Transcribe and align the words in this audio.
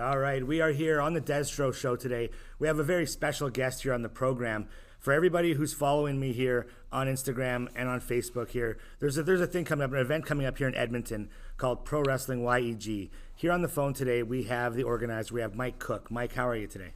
All 0.00 0.18
right, 0.18 0.46
we 0.46 0.62
are 0.62 0.70
here 0.70 0.98
on 0.98 1.12
the 1.12 1.20
Destro 1.20 1.74
Show 1.74 1.94
today. 1.94 2.30
We 2.58 2.66
have 2.68 2.78
a 2.78 2.82
very 2.82 3.04
special 3.04 3.50
guest 3.50 3.82
here 3.82 3.92
on 3.92 4.00
the 4.00 4.08
program. 4.08 4.66
For 4.98 5.12
everybody 5.12 5.52
who's 5.52 5.74
following 5.74 6.18
me 6.18 6.32
here 6.32 6.68
on 6.90 7.06
Instagram 7.06 7.68
and 7.76 7.86
on 7.86 8.00
Facebook 8.00 8.48
here, 8.48 8.78
there's 8.98 9.18
a, 9.18 9.22
there's 9.22 9.42
a 9.42 9.46
thing 9.46 9.66
coming 9.66 9.84
up, 9.84 9.92
an 9.92 9.98
event 9.98 10.24
coming 10.24 10.46
up 10.46 10.56
here 10.56 10.68
in 10.68 10.74
Edmonton 10.74 11.28
called 11.58 11.84
Pro 11.84 12.00
Wrestling 12.00 12.40
YEG. 12.40 13.10
Here 13.34 13.52
on 13.52 13.60
the 13.60 13.68
phone 13.68 13.92
today, 13.92 14.22
we 14.22 14.44
have 14.44 14.74
the 14.74 14.84
organizer. 14.84 15.34
We 15.34 15.42
have 15.42 15.54
Mike 15.54 15.78
Cook. 15.78 16.10
Mike, 16.10 16.32
how 16.32 16.48
are 16.48 16.56
you 16.56 16.66
today? 16.66 16.92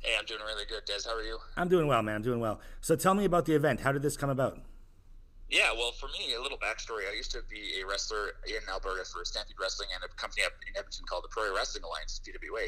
Hey, 0.00 0.16
I'm 0.18 0.24
doing 0.24 0.40
really 0.44 0.64
good, 0.68 0.84
Des. 0.86 1.08
How 1.08 1.14
are 1.14 1.22
you? 1.22 1.38
I'm 1.56 1.68
doing 1.68 1.86
well, 1.86 2.02
man. 2.02 2.16
I'm 2.16 2.22
doing 2.22 2.40
well. 2.40 2.60
So 2.80 2.96
tell 2.96 3.14
me 3.14 3.24
about 3.26 3.44
the 3.44 3.54
event. 3.54 3.82
How 3.82 3.92
did 3.92 4.02
this 4.02 4.16
come 4.16 4.30
about? 4.30 4.58
Yeah, 5.54 5.70
well, 5.70 5.92
for 5.92 6.10
me, 6.10 6.34
a 6.34 6.42
little 6.42 6.58
backstory. 6.58 7.06
I 7.08 7.14
used 7.14 7.30
to 7.30 7.42
be 7.48 7.78
a 7.80 7.86
wrestler 7.86 8.34
in 8.42 8.58
Alberta 8.68 9.04
for 9.06 9.24
Stampede 9.24 9.54
Wrestling 9.54 9.86
and 9.94 10.02
a 10.02 10.10
company 10.18 10.42
up 10.42 10.50
in 10.66 10.74
Edmonton 10.74 11.06
called 11.06 11.22
the 11.22 11.30
Pro 11.30 11.54
Wrestling 11.54 11.84
Alliance, 11.84 12.20
PWA. 12.26 12.66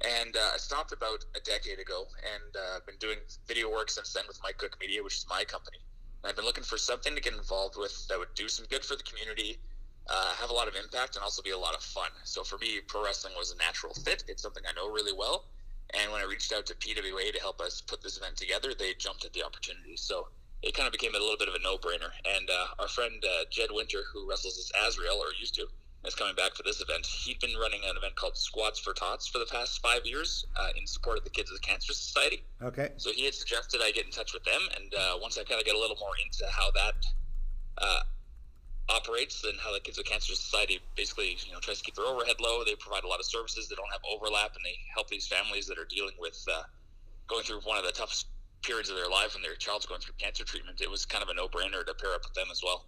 And 0.00 0.34
uh, 0.34 0.54
I 0.54 0.56
stopped 0.56 0.92
about 0.92 1.26
a 1.36 1.40
decade 1.40 1.78
ago 1.78 2.08
and 2.24 2.56
uh, 2.56 2.80
been 2.86 2.96
doing 2.96 3.18
video 3.46 3.70
work 3.70 3.90
since 3.90 4.14
then 4.14 4.24
with 4.26 4.40
Mike 4.42 4.56
Cook 4.56 4.78
Media, 4.80 5.04
which 5.04 5.12
is 5.12 5.26
my 5.28 5.44
company. 5.44 5.76
And 6.24 6.30
I've 6.30 6.36
been 6.36 6.46
looking 6.46 6.64
for 6.64 6.78
something 6.78 7.14
to 7.14 7.20
get 7.20 7.34
involved 7.34 7.76
with 7.76 8.08
that 8.08 8.18
would 8.18 8.32
do 8.34 8.48
some 8.48 8.64
good 8.70 8.82
for 8.82 8.96
the 8.96 9.04
community, 9.04 9.60
uh, 10.08 10.32
have 10.40 10.48
a 10.48 10.54
lot 10.54 10.68
of 10.68 10.74
impact, 10.74 11.16
and 11.16 11.22
also 11.22 11.42
be 11.42 11.52
a 11.52 11.58
lot 11.58 11.74
of 11.74 11.82
fun. 11.82 12.08
So 12.24 12.42
for 12.42 12.56
me, 12.56 12.80
pro 12.88 13.04
wrestling 13.04 13.34
was 13.36 13.52
a 13.52 13.58
natural 13.58 13.92
fit. 13.92 14.24
It's 14.26 14.40
something 14.40 14.64
I 14.64 14.72
know 14.72 14.88
really 14.88 15.12
well. 15.12 15.52
And 15.92 16.10
when 16.10 16.22
I 16.22 16.24
reached 16.24 16.50
out 16.54 16.64
to 16.72 16.74
PWA 16.76 17.30
to 17.30 17.40
help 17.40 17.60
us 17.60 17.82
put 17.82 18.00
this 18.00 18.16
event 18.16 18.38
together, 18.38 18.72
they 18.72 18.94
jumped 18.94 19.26
at 19.26 19.34
the 19.34 19.44
opportunity. 19.44 19.98
So 19.98 20.28
it 20.62 20.74
kind 20.74 20.86
of 20.86 20.92
became 20.92 21.14
a 21.14 21.18
little 21.18 21.36
bit 21.36 21.48
of 21.48 21.54
a 21.54 21.60
no-brainer. 21.60 22.10
And 22.36 22.48
uh, 22.50 22.82
our 22.82 22.88
friend 22.88 23.22
uh, 23.24 23.44
Jed 23.50 23.68
Winter, 23.70 24.02
who 24.12 24.28
wrestles 24.28 24.58
as 24.58 24.72
Azrael 24.88 25.16
or 25.16 25.32
used 25.38 25.54
to, 25.56 25.66
is 26.06 26.14
coming 26.14 26.34
back 26.34 26.54
for 26.54 26.62
this 26.62 26.80
event. 26.80 27.06
He'd 27.06 27.40
been 27.40 27.56
running 27.60 27.80
an 27.84 27.96
event 27.96 28.14
called 28.14 28.36
Squats 28.36 28.78
for 28.78 28.92
Tots 28.92 29.26
for 29.26 29.38
the 29.38 29.46
past 29.46 29.80
five 29.82 30.04
years 30.04 30.46
uh, 30.56 30.68
in 30.76 30.86
support 30.86 31.18
of 31.18 31.24
the 31.24 31.30
Kids 31.30 31.50
of 31.50 31.56
the 31.56 31.66
Cancer 31.66 31.92
Society. 31.92 32.44
Okay. 32.62 32.90
So 32.96 33.10
he 33.12 33.24
had 33.24 33.34
suggested 33.34 33.80
I 33.82 33.90
get 33.90 34.06
in 34.06 34.12
touch 34.12 34.32
with 34.32 34.44
them, 34.44 34.60
and 34.76 34.94
uh, 34.94 35.18
once 35.20 35.38
I 35.38 35.44
kind 35.44 35.60
of 35.60 35.66
get 35.66 35.74
a 35.74 35.78
little 35.78 35.96
more 35.98 36.12
into 36.24 36.44
how 36.50 36.70
that 36.72 36.94
uh, 37.78 38.00
operates 38.88 39.44
and 39.44 39.58
how 39.58 39.72
the 39.72 39.80
Kids 39.80 39.98
of 39.98 40.04
Cancer 40.04 40.34
Society 40.34 40.80
basically 40.94 41.36
you 41.44 41.52
know 41.52 41.60
tries 41.60 41.78
to 41.78 41.84
keep 41.84 41.96
their 41.96 42.06
overhead 42.06 42.36
low, 42.40 42.64
they 42.64 42.74
provide 42.76 43.04
a 43.04 43.08
lot 43.08 43.18
of 43.18 43.26
services 43.26 43.68
They 43.68 43.74
don't 43.74 43.90
have 43.90 44.02
overlap, 44.08 44.54
and 44.54 44.64
they 44.64 44.78
help 44.94 45.08
these 45.08 45.26
families 45.26 45.66
that 45.66 45.78
are 45.78 45.86
dealing 45.86 46.14
with 46.18 46.44
uh, 46.50 46.62
going 47.26 47.42
through 47.42 47.60
one 47.64 47.78
of 47.78 47.84
the 47.84 47.92
toughest 47.92 48.26
periods 48.62 48.90
of 48.90 48.96
their 48.96 49.08
life 49.08 49.34
when 49.34 49.42
their 49.42 49.54
child's 49.54 49.86
going 49.86 50.00
through 50.00 50.14
cancer 50.18 50.44
treatment, 50.44 50.80
it 50.80 50.90
was 50.90 51.04
kind 51.04 51.22
of 51.22 51.28
a 51.28 51.34
no-brainer 51.34 51.84
to 51.86 51.94
pair 51.94 52.12
up 52.12 52.22
with 52.24 52.34
them 52.34 52.46
as 52.50 52.60
well. 52.62 52.86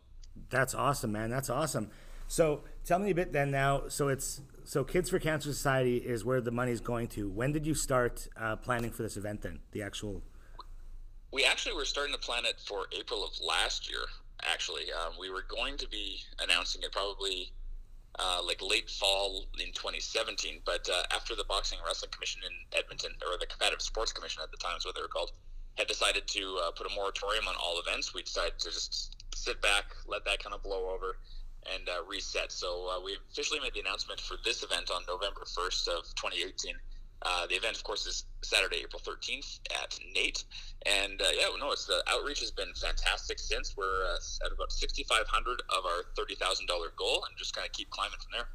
That's 0.50 0.74
awesome, 0.74 1.12
man. 1.12 1.30
That's 1.30 1.50
awesome. 1.50 1.91
So 2.28 2.62
tell 2.84 2.98
me 2.98 3.11
a 3.11 3.14
bit 3.14 3.33
then 3.33 3.50
now. 3.50 3.89
So 3.89 4.08
it's 4.08 4.42
so 4.64 4.84
Kids 4.84 5.08
for 5.08 5.19
Cancer 5.19 5.52
Society 5.52 5.96
is 5.96 6.24
where 6.24 6.41
the 6.41 6.50
money's 6.50 6.80
going 6.80 7.08
to. 7.08 7.28
When 7.28 7.52
did 7.52 7.66
you 7.66 7.74
start 7.74 8.28
uh, 8.36 8.56
planning 8.56 8.91
for 8.91 9.02
this 9.02 9.16
event 9.16 9.42
then? 9.42 9.61
The 9.72 9.83
actual. 9.83 10.22
We 11.33 11.44
actually 11.44 11.74
were 11.74 11.84
starting 11.84 12.14
to 12.14 12.20
plan 12.20 12.44
it 12.44 12.61
for 12.61 12.86
April 12.98 13.24
of 13.24 13.30
last 13.41 13.89
year. 13.89 14.00
Actually, 14.42 14.84
um, 14.92 15.14
we 15.19 15.30
were 15.30 15.44
going 15.48 15.77
to 15.78 15.89
be 15.89 16.20
announcing 16.41 16.83
it 16.83 16.92
probably 16.92 17.50
uh, 18.19 18.41
like 18.44 18.61
late 18.62 18.91
fall 18.91 19.46
in 19.58 19.72
2017. 19.72 20.61
But 20.64 20.89
uh, 20.92 21.02
after 21.14 21.34
the 21.34 21.44
Boxing 21.44 21.78
and 21.78 21.86
Wrestling 21.86 22.11
Commission 22.11 22.42
in 22.44 22.78
Edmonton, 22.78 23.12
or 23.27 23.39
the 23.39 23.46
Competitive 23.46 23.83
Sports 23.83 24.12
Commission 24.12 24.42
at 24.42 24.50
the 24.50 24.58
time 24.58 24.77
is 24.77 24.84
what 24.84 24.94
they 24.94 25.00
were 25.00 25.08
called, 25.08 25.33
had 25.78 25.86
decided 25.86 26.26
to 26.26 26.58
uh, 26.64 26.70
put 26.72 26.90
a 26.90 26.94
moratorium 26.94 27.46
on 27.46 27.54
all 27.62 27.80
events, 27.80 28.12
we 28.12 28.22
decided 28.22 28.58
to 28.58 28.70
just 28.70 29.16
sit 29.34 29.62
back, 29.62 29.84
let 30.06 30.24
that 30.24 30.42
kind 30.42 30.54
of 30.54 30.62
blow 30.62 30.90
over, 30.90 31.16
and 31.72 31.88
uh, 31.88 32.02
reset. 32.06 32.50
So 32.50 32.90
uh, 32.90 33.00
we 33.04 33.16
officially 33.30 33.60
made 33.60 33.74
the 33.74 33.80
announcement 33.80 34.20
for 34.20 34.36
this 34.44 34.62
event 34.62 34.90
on 34.90 35.02
November 35.06 35.42
1st 35.46 35.88
of 35.88 36.02
2018. 36.16 36.74
Uh, 37.22 37.46
the 37.46 37.54
event, 37.54 37.76
of 37.76 37.82
course, 37.82 38.06
is 38.06 38.24
Saturday, 38.42 38.82
April 38.82 39.02
13th 39.02 39.58
at 39.82 39.98
NAIT. 40.14 40.44
And 40.86 41.20
uh, 41.20 41.26
yeah, 41.34 41.46
no, 41.58 41.72
it's 41.72 41.84
the 41.84 42.02
outreach 42.08 42.40
has 42.40 42.50
been 42.50 42.72
fantastic 42.74 43.38
since. 43.38 43.77
We're 43.77 44.05
uh, 44.06 44.46
at 44.46 44.52
about 44.52 44.70
6,500 44.70 45.62
of 45.70 45.84
our 45.84 46.02
$30,000 46.14 46.67
goal 46.96 47.24
and 47.28 47.36
just 47.36 47.55
kind 47.55 47.67
of 47.67 47.72
keep 47.72 47.90
climbing 47.90 48.18
from 48.18 48.30
there. 48.33 48.48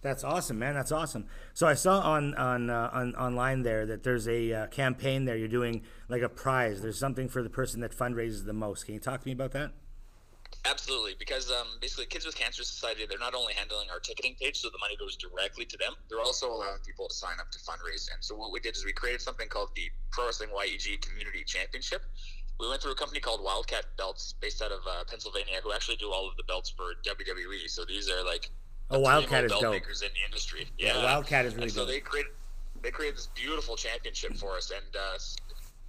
That's 0.00 0.22
awesome, 0.22 0.58
man. 0.58 0.74
That's 0.74 0.92
awesome. 0.92 1.26
So 1.54 1.66
I 1.66 1.74
saw 1.74 2.00
on 2.00 2.34
on 2.36 2.70
uh, 2.70 2.90
on 2.92 3.14
online 3.16 3.62
there 3.62 3.84
that 3.86 4.04
there's 4.04 4.28
a 4.28 4.52
uh, 4.52 4.66
campaign 4.68 5.24
there. 5.24 5.36
You're 5.36 5.48
doing 5.48 5.82
like 6.08 6.22
a 6.22 6.28
prize. 6.28 6.82
There's 6.82 6.98
something 6.98 7.28
for 7.28 7.42
the 7.42 7.50
person 7.50 7.80
that 7.80 7.96
fundraises 7.96 8.44
the 8.44 8.52
most. 8.52 8.84
Can 8.84 8.94
you 8.94 9.00
talk 9.00 9.20
to 9.20 9.26
me 9.26 9.32
about 9.32 9.52
that? 9.52 9.72
Absolutely, 10.64 11.14
because 11.18 11.50
um, 11.50 11.66
basically, 11.80 12.06
Kids 12.06 12.26
with 12.26 12.36
Cancer 12.36 12.62
Society, 12.64 13.06
they're 13.08 13.18
not 13.18 13.34
only 13.34 13.52
handling 13.54 13.88
our 13.90 14.00
ticketing 14.00 14.34
page, 14.40 14.58
so 14.58 14.68
the 14.70 14.78
money 14.78 14.96
goes 14.98 15.16
directly 15.16 15.64
to 15.64 15.76
them, 15.76 15.94
they're 16.08 16.20
also 16.20 16.50
allowing 16.50 16.78
people 16.84 17.08
to 17.08 17.14
sign 17.14 17.38
up 17.40 17.50
to 17.52 17.58
fundraise. 17.58 18.08
And 18.12 18.22
so, 18.22 18.34
what 18.34 18.52
we 18.52 18.60
did 18.60 18.76
is 18.76 18.84
we 18.84 18.92
created 18.92 19.20
something 19.20 19.48
called 19.48 19.70
the 19.76 19.90
Pro 20.10 20.26
Wrestling 20.26 20.50
YEG 20.50 21.00
Community 21.00 21.44
Championship. 21.44 22.02
We 22.60 22.68
went 22.68 22.82
through 22.82 22.92
a 22.92 22.96
company 22.96 23.20
called 23.20 23.42
Wildcat 23.42 23.86
Belts, 23.96 24.34
based 24.40 24.60
out 24.60 24.72
of 24.72 24.80
uh, 24.86 25.04
Pennsylvania, 25.08 25.60
who 25.62 25.72
actually 25.72 25.96
do 25.96 26.10
all 26.10 26.28
of 26.28 26.36
the 26.36 26.44
belts 26.44 26.70
for 26.70 26.94
WWE. 27.06 27.68
So 27.68 27.84
these 27.84 28.10
are 28.10 28.24
like 28.24 28.50
oh, 28.90 29.00
Wildcat 29.00 29.44
is 29.44 29.52
dope. 29.52 29.72
makers 29.72 30.02
in 30.02 30.08
the 30.08 30.24
industry. 30.24 30.66
Yeah, 30.78 30.96
yeah 30.96 31.04
Wildcat 31.04 31.46
is 31.46 31.54
really 31.54 31.64
and 31.64 31.72
so 31.72 31.80
dope. 31.80 31.88
they 31.88 32.00
created 32.00 32.32
they 32.82 32.90
created 32.90 33.16
this 33.16 33.28
beautiful 33.34 33.76
championship 33.76 34.36
for 34.36 34.56
us, 34.56 34.70
and 34.70 34.96
uh, 34.96 35.18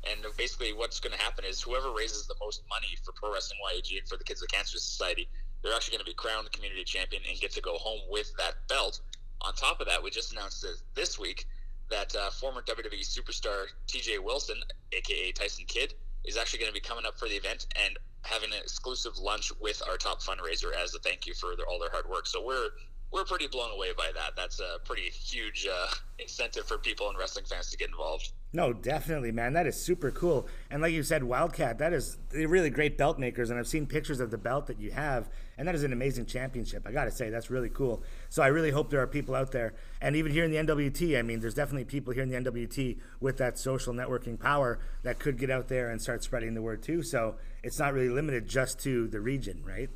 and 0.09 0.25
basically, 0.37 0.73
what's 0.73 0.99
going 0.99 1.15
to 1.15 1.21
happen 1.21 1.45
is 1.45 1.61
whoever 1.61 1.91
raises 1.91 2.25
the 2.25 2.35
most 2.39 2.63
money 2.69 2.87
for 3.03 3.11
Pro 3.11 3.33
Wrestling 3.33 3.59
YEG 3.75 3.99
and 3.99 4.07
for 4.07 4.17
the 4.17 4.23
Kids 4.23 4.41
of 4.41 4.47
Cancer 4.47 4.77
Society, 4.77 5.27
they're 5.61 5.73
actually 5.73 5.97
going 5.97 6.05
to 6.05 6.09
be 6.09 6.15
crowned 6.15 6.51
community 6.51 6.83
champion 6.83 7.21
and 7.29 7.39
get 7.39 7.51
to 7.51 7.61
go 7.61 7.75
home 7.77 7.99
with 8.09 8.31
that 8.37 8.55
belt. 8.67 9.01
On 9.41 9.53
top 9.53 9.81
of 9.81 9.87
that, 9.87 10.01
we 10.01 10.09
just 10.09 10.31
announced 10.31 10.65
this 10.95 11.19
week 11.19 11.45
that 11.89 12.15
uh, 12.15 12.29
former 12.29 12.61
WWE 12.61 13.01
superstar 13.01 13.65
TJ 13.87 14.23
Wilson, 14.23 14.57
aka 14.93 15.31
Tyson 15.31 15.65
Kidd, 15.67 15.93
is 16.25 16.37
actually 16.37 16.59
going 16.59 16.69
to 16.69 16.73
be 16.73 16.79
coming 16.79 17.05
up 17.05 17.17
for 17.17 17.27
the 17.27 17.35
event 17.35 17.67
and 17.83 17.97
having 18.23 18.51
an 18.51 18.59
exclusive 18.61 19.17
lunch 19.17 19.51
with 19.59 19.81
our 19.87 19.97
top 19.97 20.21
fundraiser 20.21 20.71
as 20.81 20.93
a 20.95 20.99
thank 20.99 21.25
you 21.25 21.33
for 21.33 21.55
their, 21.55 21.65
all 21.67 21.79
their 21.79 21.91
hard 21.91 22.09
work. 22.09 22.27
So 22.27 22.43
we're 22.45 22.69
we're 23.11 23.25
pretty 23.25 23.47
blown 23.47 23.71
away 23.71 23.89
by 23.97 24.11
that. 24.13 24.35
That's 24.35 24.59
a 24.59 24.79
pretty 24.85 25.09
huge 25.09 25.67
uh, 25.71 25.87
incentive 26.19 26.65
for 26.65 26.77
people 26.77 27.09
and 27.09 27.17
wrestling 27.17 27.45
fans 27.45 27.71
to 27.71 27.77
get 27.77 27.89
involved. 27.89 28.31
No, 28.51 28.73
definitely, 28.73 29.31
man. 29.31 29.53
That 29.53 29.67
is 29.67 29.79
super 29.79 30.09
cool. 30.09 30.47
And 30.71 30.81
like 30.81 30.91
you 30.91 31.03
said, 31.03 31.23
Wildcat, 31.23 31.77
that 31.77 31.93
is 31.93 32.17
they're 32.31 32.47
really 32.47 32.71
great 32.71 32.97
belt 32.97 33.19
makers. 33.19 33.51
And 33.51 33.59
I've 33.59 33.67
seen 33.67 33.85
pictures 33.85 34.19
of 34.19 34.31
the 34.31 34.39
belt 34.39 34.65
that 34.67 34.79
you 34.79 34.89
have, 34.89 35.29
and 35.57 35.67
that 35.67 35.75
is 35.75 35.83
an 35.83 35.93
amazing 35.93 36.25
championship. 36.25 36.87
I 36.87 36.91
got 36.91 37.05
to 37.05 37.11
say, 37.11 37.29
that's 37.29 37.51
really 37.51 37.69
cool. 37.69 38.01
So 38.29 38.41
I 38.41 38.47
really 38.47 38.71
hope 38.71 38.89
there 38.89 39.01
are 39.01 39.07
people 39.07 39.35
out 39.35 39.51
there, 39.51 39.75
and 40.01 40.15
even 40.15 40.31
here 40.31 40.43
in 40.43 40.51
the 40.51 40.57
NWT, 40.57 41.19
I 41.19 41.21
mean, 41.21 41.41
there's 41.41 41.53
definitely 41.53 41.85
people 41.85 42.11
here 42.11 42.23
in 42.23 42.29
the 42.29 42.37
NWT 42.37 42.97
with 43.19 43.37
that 43.37 43.59
social 43.59 43.93
networking 43.93 44.39
power 44.39 44.79
that 45.03 45.19
could 45.19 45.37
get 45.37 45.51
out 45.51 45.67
there 45.67 45.91
and 45.91 46.01
start 46.01 46.23
spreading 46.23 46.55
the 46.55 46.61
word 46.61 46.81
too. 46.81 47.03
So 47.03 47.35
it's 47.61 47.77
not 47.77 47.93
really 47.93 48.09
limited 48.09 48.47
just 48.47 48.79
to 48.79 49.07
the 49.07 49.19
region, 49.19 49.61
right? 49.63 49.89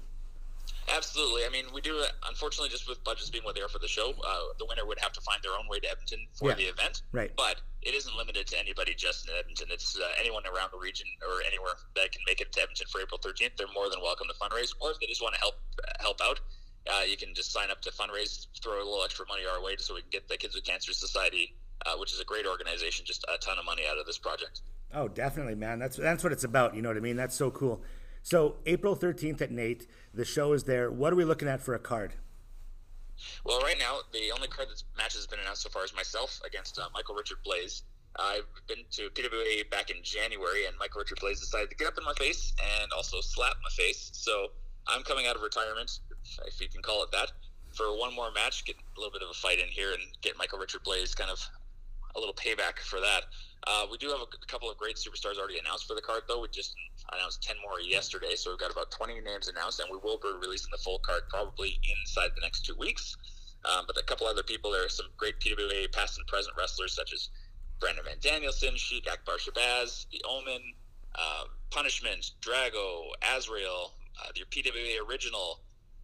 Absolutely. 0.89 1.45
I 1.45 1.49
mean, 1.49 1.65
we 1.73 1.81
do, 1.81 2.03
unfortunately, 2.27 2.69
just 2.69 2.87
with 2.89 3.03
budgets 3.03 3.29
being 3.29 3.43
what 3.43 3.55
they 3.55 3.61
are 3.61 3.69
for 3.69 3.79
the 3.79 3.87
show, 3.87 4.11
uh, 4.11 4.39
the 4.59 4.65
winner 4.65 4.85
would 4.85 4.99
have 4.99 5.13
to 5.13 5.21
find 5.21 5.39
their 5.43 5.53
own 5.53 5.67
way 5.69 5.79
to 5.79 5.89
Edmonton 5.89 6.27
for 6.33 6.49
Yeah. 6.49 6.55
the 6.55 6.63
event. 6.65 7.01
Right. 7.11 7.31
But 7.35 7.61
it 7.81 7.93
isn't 7.93 8.15
limited 8.15 8.47
to 8.47 8.59
anybody 8.59 8.93
just 8.93 9.27
in 9.27 9.35
Edmonton. 9.35 9.67
It's 9.71 9.97
uh, 9.97 10.11
anyone 10.19 10.43
around 10.47 10.71
the 10.71 10.77
region 10.79 11.07
or 11.21 11.41
anywhere 11.43 11.73
that 11.95 12.11
can 12.11 12.21
make 12.27 12.41
it 12.41 12.51
to 12.53 12.61
Edmonton 12.61 12.87
for 12.87 13.01
April 13.01 13.19
13th. 13.19 13.55
They're 13.57 13.67
more 13.73 13.89
than 13.89 14.01
welcome 14.01 14.27
to 14.27 14.33
fundraise. 14.35 14.73
Or 14.79 14.91
if 14.91 14.99
they 14.99 15.07
just 15.07 15.21
want 15.21 15.35
to 15.35 15.39
help 15.39 15.55
help 15.99 16.19
out, 16.21 16.39
uh, 16.91 17.01
you 17.07 17.17
can 17.17 17.33
just 17.33 17.51
sign 17.51 17.71
up 17.71 17.81
to 17.81 17.91
fundraise, 17.91 18.47
throw 18.61 18.75
a 18.75 18.83
little 18.83 19.03
extra 19.03 19.25
money 19.27 19.43
our 19.45 19.61
way 19.61 19.75
so 19.77 19.93
we 19.95 20.01
can 20.01 20.09
get 20.09 20.27
the 20.27 20.37
Kids 20.37 20.53
with 20.55 20.63
Cancer 20.65 20.93
Society, 20.93 21.55
uh, 21.85 21.95
which 21.97 22.11
is 22.13 22.19
a 22.19 22.25
great 22.25 22.45
organization, 22.45 23.05
just 23.05 23.23
a 23.33 23.37
ton 23.37 23.57
of 23.57 23.65
money 23.65 23.83
out 23.89 23.97
of 23.97 24.05
this 24.05 24.17
project. 24.17 24.61
Oh, 24.93 25.07
definitely, 25.07 25.55
man. 25.55 25.79
That's 25.79 25.95
that's 25.97 26.23
what 26.23 26.31
it's 26.33 26.43
about. 26.43 26.75
You 26.75 26.81
know 26.81 26.89
what 26.89 26.97
I 26.97 27.01
mean? 27.01 27.15
That's 27.15 27.35
so 27.35 27.49
cool. 27.51 27.81
So 28.23 28.55
April 28.65 28.95
13th 28.95 29.41
at 29.41 29.51
NAIT, 29.51 29.85
the 30.13 30.23
show 30.23 30.53
is 30.53 30.63
there. 30.63 30.89
What 30.89 31.11
are 31.11 31.15
we 31.17 31.25
looking 31.25 31.49
at 31.49 31.61
for 31.61 31.75
a 31.75 31.79
card? 31.79 32.13
Well, 33.45 33.59
right 33.59 33.77
now, 33.77 33.99
the 34.11 34.31
only 34.33 34.47
card 34.47 34.69
that's 34.69 34.85
match 34.97 35.13
has 35.13 35.27
been 35.27 35.39
announced 35.39 35.61
so 35.61 35.69
far 35.69 35.83
is 35.83 35.93
myself 35.93 36.39
against 36.45 36.79
uh, 36.79 36.87
Michael 36.93 37.15
Richard 37.15 37.37
Blaze. 37.43 37.83
I've 38.17 38.47
been 38.67 38.85
to 38.91 39.09
PWA 39.09 39.69
back 39.69 39.89
in 39.89 39.97
January, 40.03 40.65
and 40.65 40.77
Michael 40.79 40.99
Richard 40.99 41.19
Blaze 41.19 41.41
decided 41.41 41.69
to 41.69 41.75
get 41.75 41.87
up 41.87 41.97
in 41.97 42.05
my 42.05 42.13
face 42.13 42.53
and 42.79 42.91
also 42.93 43.19
slap 43.21 43.55
my 43.61 43.69
face. 43.75 44.09
So 44.13 44.47
I'm 44.87 45.03
coming 45.03 45.27
out 45.27 45.35
of 45.35 45.41
retirement, 45.41 45.99
if 46.45 46.61
you 46.61 46.69
can 46.69 46.81
call 46.81 47.03
it 47.03 47.11
that, 47.11 47.31
for 47.75 47.97
one 47.97 48.15
more 48.15 48.31
match, 48.31 48.63
get 48.65 48.75
a 48.77 48.99
little 48.99 49.11
bit 49.11 49.21
of 49.21 49.29
a 49.29 49.33
fight 49.33 49.59
in 49.59 49.67
here, 49.67 49.91
and 49.91 50.01
get 50.21 50.37
Michael 50.37 50.59
Richard 50.59 50.83
Blaze 50.83 51.13
kind 51.13 51.29
of 51.29 51.39
a 52.15 52.19
little 52.19 52.35
payback 52.35 52.79
for 52.79 52.99
that. 52.99 53.23
Uh, 53.65 53.85
we 53.89 53.97
do 53.97 54.09
have 54.09 54.19
a, 54.19 54.23
a 54.23 54.45
couple 54.47 54.69
of 54.69 54.77
great 54.77 54.95
superstars 54.95 55.37
already 55.37 55.57
announced 55.57 55.87
for 55.87 55.95
the 55.95 56.01
card, 56.01 56.23
though. 56.27 56.41
We 56.41 56.47
just 56.49 56.75
announced 57.11 57.43
10 57.43 57.55
more 57.61 57.81
yesterday, 57.81 58.35
so 58.35 58.51
we've 58.51 58.59
got 58.59 58.71
about 58.71 58.91
20 58.91 59.19
names 59.21 59.47
announced, 59.47 59.79
and 59.79 59.89
we 59.91 59.97
will 60.03 60.17
be 60.17 60.29
releasing 60.41 60.71
the 60.71 60.77
full 60.77 60.99
card 60.99 61.23
probably 61.29 61.79
inside 61.99 62.31
the 62.35 62.41
next 62.41 62.65
two 62.65 62.75
weeks. 62.77 63.15
Um, 63.65 63.85
but 63.87 63.97
a 63.97 64.03
couple 64.03 64.27
other 64.27 64.43
people, 64.43 64.71
there 64.71 64.85
are 64.85 64.89
some 64.89 65.07
great 65.17 65.39
PWA 65.39 65.91
past 65.91 66.17
and 66.17 66.27
present 66.27 66.55
wrestlers 66.57 66.93
such 66.93 67.13
as 67.13 67.29
Brandon 67.79 68.03
Van 68.05 68.17
Danielson, 68.21 68.75
Sheik 68.75 69.07
Akbar 69.11 69.35
Shabazz, 69.35 70.05
The 70.11 70.21
Omen, 70.27 70.61
uh, 71.15 71.45
Punishment, 71.69 72.31
Drago, 72.41 73.09
Azrael, 73.35 73.93
uh, 74.21 74.31
PWA 74.51 75.09
original, 75.09 75.61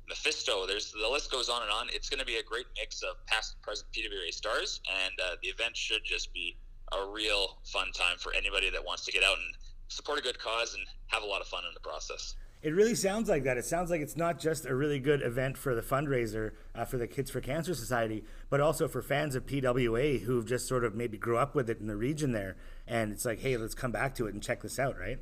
Mephisto. 0.07 0.65
There's 0.65 0.91
the 0.91 1.07
list 1.07 1.31
goes 1.31 1.49
on 1.49 1.61
and 1.61 1.71
on. 1.71 1.87
It's 1.93 2.09
going 2.09 2.19
to 2.19 2.25
be 2.25 2.37
a 2.37 2.43
great 2.43 2.65
mix 2.77 3.03
of 3.03 3.23
past 3.27 3.53
and 3.53 3.61
present 3.61 3.89
PWA 3.91 4.33
stars, 4.33 4.81
and 5.05 5.13
uh, 5.23 5.35
the 5.41 5.49
event 5.49 5.77
should 5.77 6.03
just 6.03 6.33
be 6.33 6.57
a 6.91 7.05
real 7.05 7.59
fun 7.65 7.91
time 7.91 8.17
for 8.17 8.33
anybody 8.33 8.69
that 8.71 8.83
wants 8.83 9.05
to 9.05 9.11
get 9.11 9.23
out 9.23 9.37
and 9.37 9.53
support 9.89 10.19
a 10.19 10.21
good 10.21 10.39
cause 10.39 10.73
and 10.73 10.85
have 11.07 11.23
a 11.23 11.25
lot 11.25 11.41
of 11.41 11.47
fun 11.47 11.63
in 11.67 11.73
the 11.73 11.79
process. 11.81 12.35
It 12.61 12.71
really 12.71 12.95
sounds 12.95 13.29
like 13.29 13.43
that. 13.43 13.57
It 13.57 13.65
sounds 13.65 13.89
like 13.89 14.01
it's 14.01 14.17
not 14.17 14.37
just 14.37 14.65
a 14.65 14.75
really 14.75 14.99
good 14.99 15.21
event 15.21 15.57
for 15.57 15.73
the 15.73 15.81
fundraiser 15.81 16.51
uh, 16.75 16.83
for 16.83 16.97
the 16.97 17.07
Kids 17.07 17.31
for 17.31 17.39
Cancer 17.39 17.73
Society, 17.73 18.25
but 18.49 18.59
also 18.59 18.89
for 18.89 19.01
fans 19.01 19.33
of 19.33 19.45
PWA 19.45 20.21
who've 20.21 20.45
just 20.45 20.67
sort 20.67 20.83
of 20.83 20.93
maybe 20.93 21.17
grew 21.17 21.37
up 21.37 21.55
with 21.55 21.69
it 21.69 21.79
in 21.79 21.87
the 21.87 21.95
region 21.95 22.33
there. 22.33 22.57
And 22.85 23.13
it's 23.13 23.23
like, 23.23 23.39
hey, 23.39 23.55
let's 23.55 23.75
come 23.75 23.91
back 23.91 24.13
to 24.15 24.27
it 24.27 24.33
and 24.33 24.43
check 24.43 24.61
this 24.61 24.77
out, 24.77 24.99
right? 24.99 25.19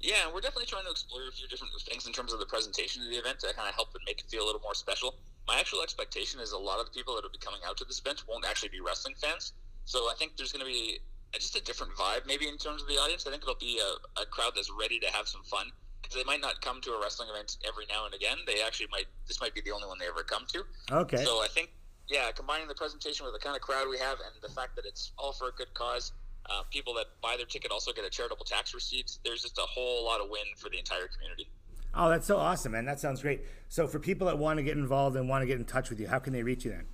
Yeah, 0.00 0.32
we're 0.32 0.40
definitely 0.40 0.66
trying 0.66 0.84
to 0.84 0.90
explore 0.90 1.28
a 1.28 1.32
few 1.32 1.46
different 1.48 1.74
things 1.86 2.06
in 2.06 2.12
terms 2.12 2.32
of 2.32 2.38
the 2.38 2.46
presentation 2.46 3.02
of 3.02 3.10
the 3.10 3.16
event 3.16 3.40
to 3.40 3.52
kind 3.54 3.68
of 3.68 3.74
help 3.74 3.94
it 3.94 4.00
make 4.06 4.20
it 4.20 4.30
feel 4.30 4.44
a 4.44 4.46
little 4.46 4.60
more 4.62 4.74
special. 4.74 5.14
My 5.46 5.58
actual 5.60 5.82
expectation 5.82 6.40
is 6.40 6.52
a 6.52 6.58
lot 6.58 6.80
of 6.80 6.86
the 6.86 6.92
people 6.92 7.14
that 7.16 7.22
will 7.22 7.30
be 7.30 7.38
coming 7.38 7.60
out 7.66 7.76
to 7.78 7.84
this 7.84 8.00
event 8.00 8.24
won't 8.26 8.46
actually 8.46 8.70
be 8.70 8.80
wrestling 8.80 9.14
fans. 9.20 9.52
So 9.84 10.10
I 10.10 10.14
think 10.18 10.36
there's 10.36 10.52
going 10.52 10.64
to 10.64 10.70
be 10.70 11.00
just 11.34 11.56
a 11.56 11.62
different 11.62 11.92
vibe 11.94 12.26
maybe 12.26 12.48
in 12.48 12.56
terms 12.56 12.82
of 12.82 12.88
the 12.88 12.94
audience. 12.94 13.26
I 13.26 13.30
think 13.30 13.42
it'll 13.42 13.54
be 13.56 13.78
a, 13.78 14.20
a 14.20 14.26
crowd 14.26 14.52
that's 14.54 14.70
ready 14.70 14.98
to 15.00 15.06
have 15.08 15.28
some 15.28 15.42
fun 15.44 15.66
because 16.02 16.16
they 16.16 16.24
might 16.24 16.40
not 16.40 16.60
come 16.60 16.80
to 16.82 16.92
a 16.92 17.00
wrestling 17.00 17.28
event 17.30 17.56
every 17.66 17.84
now 17.90 18.06
and 18.06 18.14
again. 18.14 18.38
They 18.46 18.62
actually 18.62 18.88
might. 18.92 19.06
This 19.26 19.40
might 19.40 19.54
be 19.54 19.60
the 19.60 19.72
only 19.72 19.88
one 19.88 19.98
they 19.98 20.06
ever 20.06 20.22
come 20.22 20.44
to. 20.52 20.62
Okay. 20.92 21.24
So 21.24 21.42
I 21.42 21.48
think, 21.48 21.70
yeah, 22.08 22.30
combining 22.30 22.68
the 22.68 22.74
presentation 22.74 23.26
with 23.26 23.34
the 23.34 23.40
kind 23.40 23.56
of 23.56 23.62
crowd 23.62 23.88
we 23.90 23.98
have 23.98 24.18
and 24.20 24.40
the 24.42 24.48
fact 24.54 24.76
that 24.76 24.86
it's 24.86 25.12
all 25.18 25.32
for 25.32 25.48
a 25.48 25.52
good 25.52 25.72
cause, 25.74 26.12
uh, 26.48 26.62
people 26.70 26.94
that 26.94 27.06
buy 27.22 27.34
their 27.36 27.46
ticket 27.46 27.70
also 27.72 27.92
get 27.92 28.04
a 28.04 28.10
charitable 28.10 28.44
tax 28.44 28.72
receipt. 28.72 29.18
There's 29.24 29.42
just 29.42 29.58
a 29.58 29.62
whole 29.62 30.04
lot 30.04 30.20
of 30.20 30.30
win 30.30 30.44
for 30.56 30.68
the 30.68 30.78
entire 30.78 31.08
community. 31.08 31.50
Oh, 31.94 32.10
that's 32.10 32.26
so 32.26 32.36
awesome, 32.36 32.72
man. 32.72 32.84
That 32.84 33.00
sounds 33.00 33.22
great. 33.22 33.40
So, 33.68 33.86
for 33.86 33.98
people 33.98 34.26
that 34.26 34.38
want 34.38 34.58
to 34.58 34.62
get 34.62 34.76
involved 34.76 35.16
and 35.16 35.28
want 35.28 35.42
to 35.42 35.46
get 35.46 35.58
in 35.58 35.64
touch 35.64 35.88
with 35.90 35.98
you, 35.98 36.06
how 36.06 36.18
can 36.18 36.32
they 36.32 36.42
reach 36.42 36.64
you 36.64 36.70
then? 36.70 36.84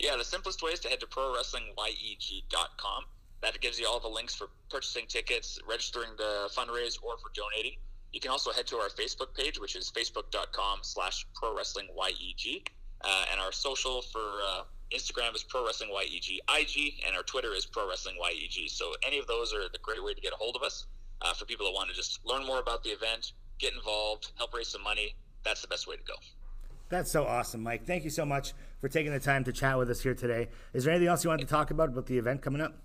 Yeah, 0.00 0.16
the 0.16 0.24
simplest 0.24 0.62
way 0.62 0.72
is 0.72 0.80
to 0.80 0.88
head 0.88 1.00
to 1.00 1.06
prowrestlingyeg.com. 1.06 3.04
That 3.44 3.60
gives 3.60 3.78
you 3.78 3.86
all 3.86 4.00
the 4.00 4.08
links 4.08 4.34
for 4.34 4.48
purchasing 4.70 5.04
tickets, 5.06 5.58
registering 5.68 6.08
the 6.16 6.48
fundraise, 6.56 6.96
or 7.02 7.18
for 7.18 7.30
donating. 7.34 7.76
You 8.10 8.18
can 8.18 8.30
also 8.30 8.52
head 8.52 8.66
to 8.68 8.76
our 8.76 8.88
Facebook 8.88 9.34
page, 9.34 9.60
which 9.60 9.76
is 9.76 9.92
facebook.com 9.94 10.78
slash 10.80 11.26
pro 11.34 11.54
wrestling 11.54 11.88
YEG. 11.94 12.66
Uh, 13.02 13.24
and 13.30 13.38
our 13.38 13.52
social 13.52 14.00
for 14.00 14.20
uh, 14.20 14.62
Instagram 14.94 15.34
is 15.34 15.42
pro 15.42 15.66
wrestling 15.66 15.90
YEG 15.90 16.38
IG, 16.58 17.04
and 17.06 17.14
our 17.14 17.22
Twitter 17.22 17.52
is 17.52 17.66
pro 17.66 17.86
wrestling 17.86 18.16
YEG. 18.16 18.70
So 18.70 18.94
any 19.06 19.18
of 19.18 19.26
those 19.26 19.52
are 19.52 19.68
the 19.70 19.78
great 19.82 20.02
way 20.02 20.14
to 20.14 20.20
get 20.22 20.32
a 20.32 20.36
hold 20.36 20.56
of 20.56 20.62
us. 20.62 20.86
Uh, 21.20 21.34
for 21.34 21.44
people 21.44 21.66
that 21.66 21.72
want 21.72 21.90
to 21.90 21.94
just 21.94 22.24
learn 22.24 22.46
more 22.46 22.60
about 22.60 22.82
the 22.82 22.90
event, 22.90 23.32
get 23.58 23.74
involved, 23.74 24.32
help 24.38 24.54
raise 24.54 24.68
some 24.68 24.82
money, 24.82 25.14
that's 25.44 25.60
the 25.60 25.68
best 25.68 25.86
way 25.86 25.96
to 25.96 26.02
go. 26.04 26.14
That's 26.88 27.10
so 27.10 27.26
awesome, 27.26 27.62
Mike. 27.62 27.86
Thank 27.86 28.04
you 28.04 28.10
so 28.10 28.24
much 28.24 28.54
for 28.80 28.88
taking 28.88 29.12
the 29.12 29.20
time 29.20 29.44
to 29.44 29.52
chat 29.52 29.76
with 29.76 29.90
us 29.90 30.02
here 30.02 30.14
today. 30.14 30.48
Is 30.72 30.84
there 30.84 30.94
anything 30.94 31.08
else 31.08 31.24
you 31.24 31.28
wanted 31.28 31.46
to 31.46 31.52
talk 31.52 31.70
about 31.70 31.90
about 31.90 32.06
the 32.06 32.16
event 32.16 32.40
coming 32.40 32.62
up? 32.62 32.78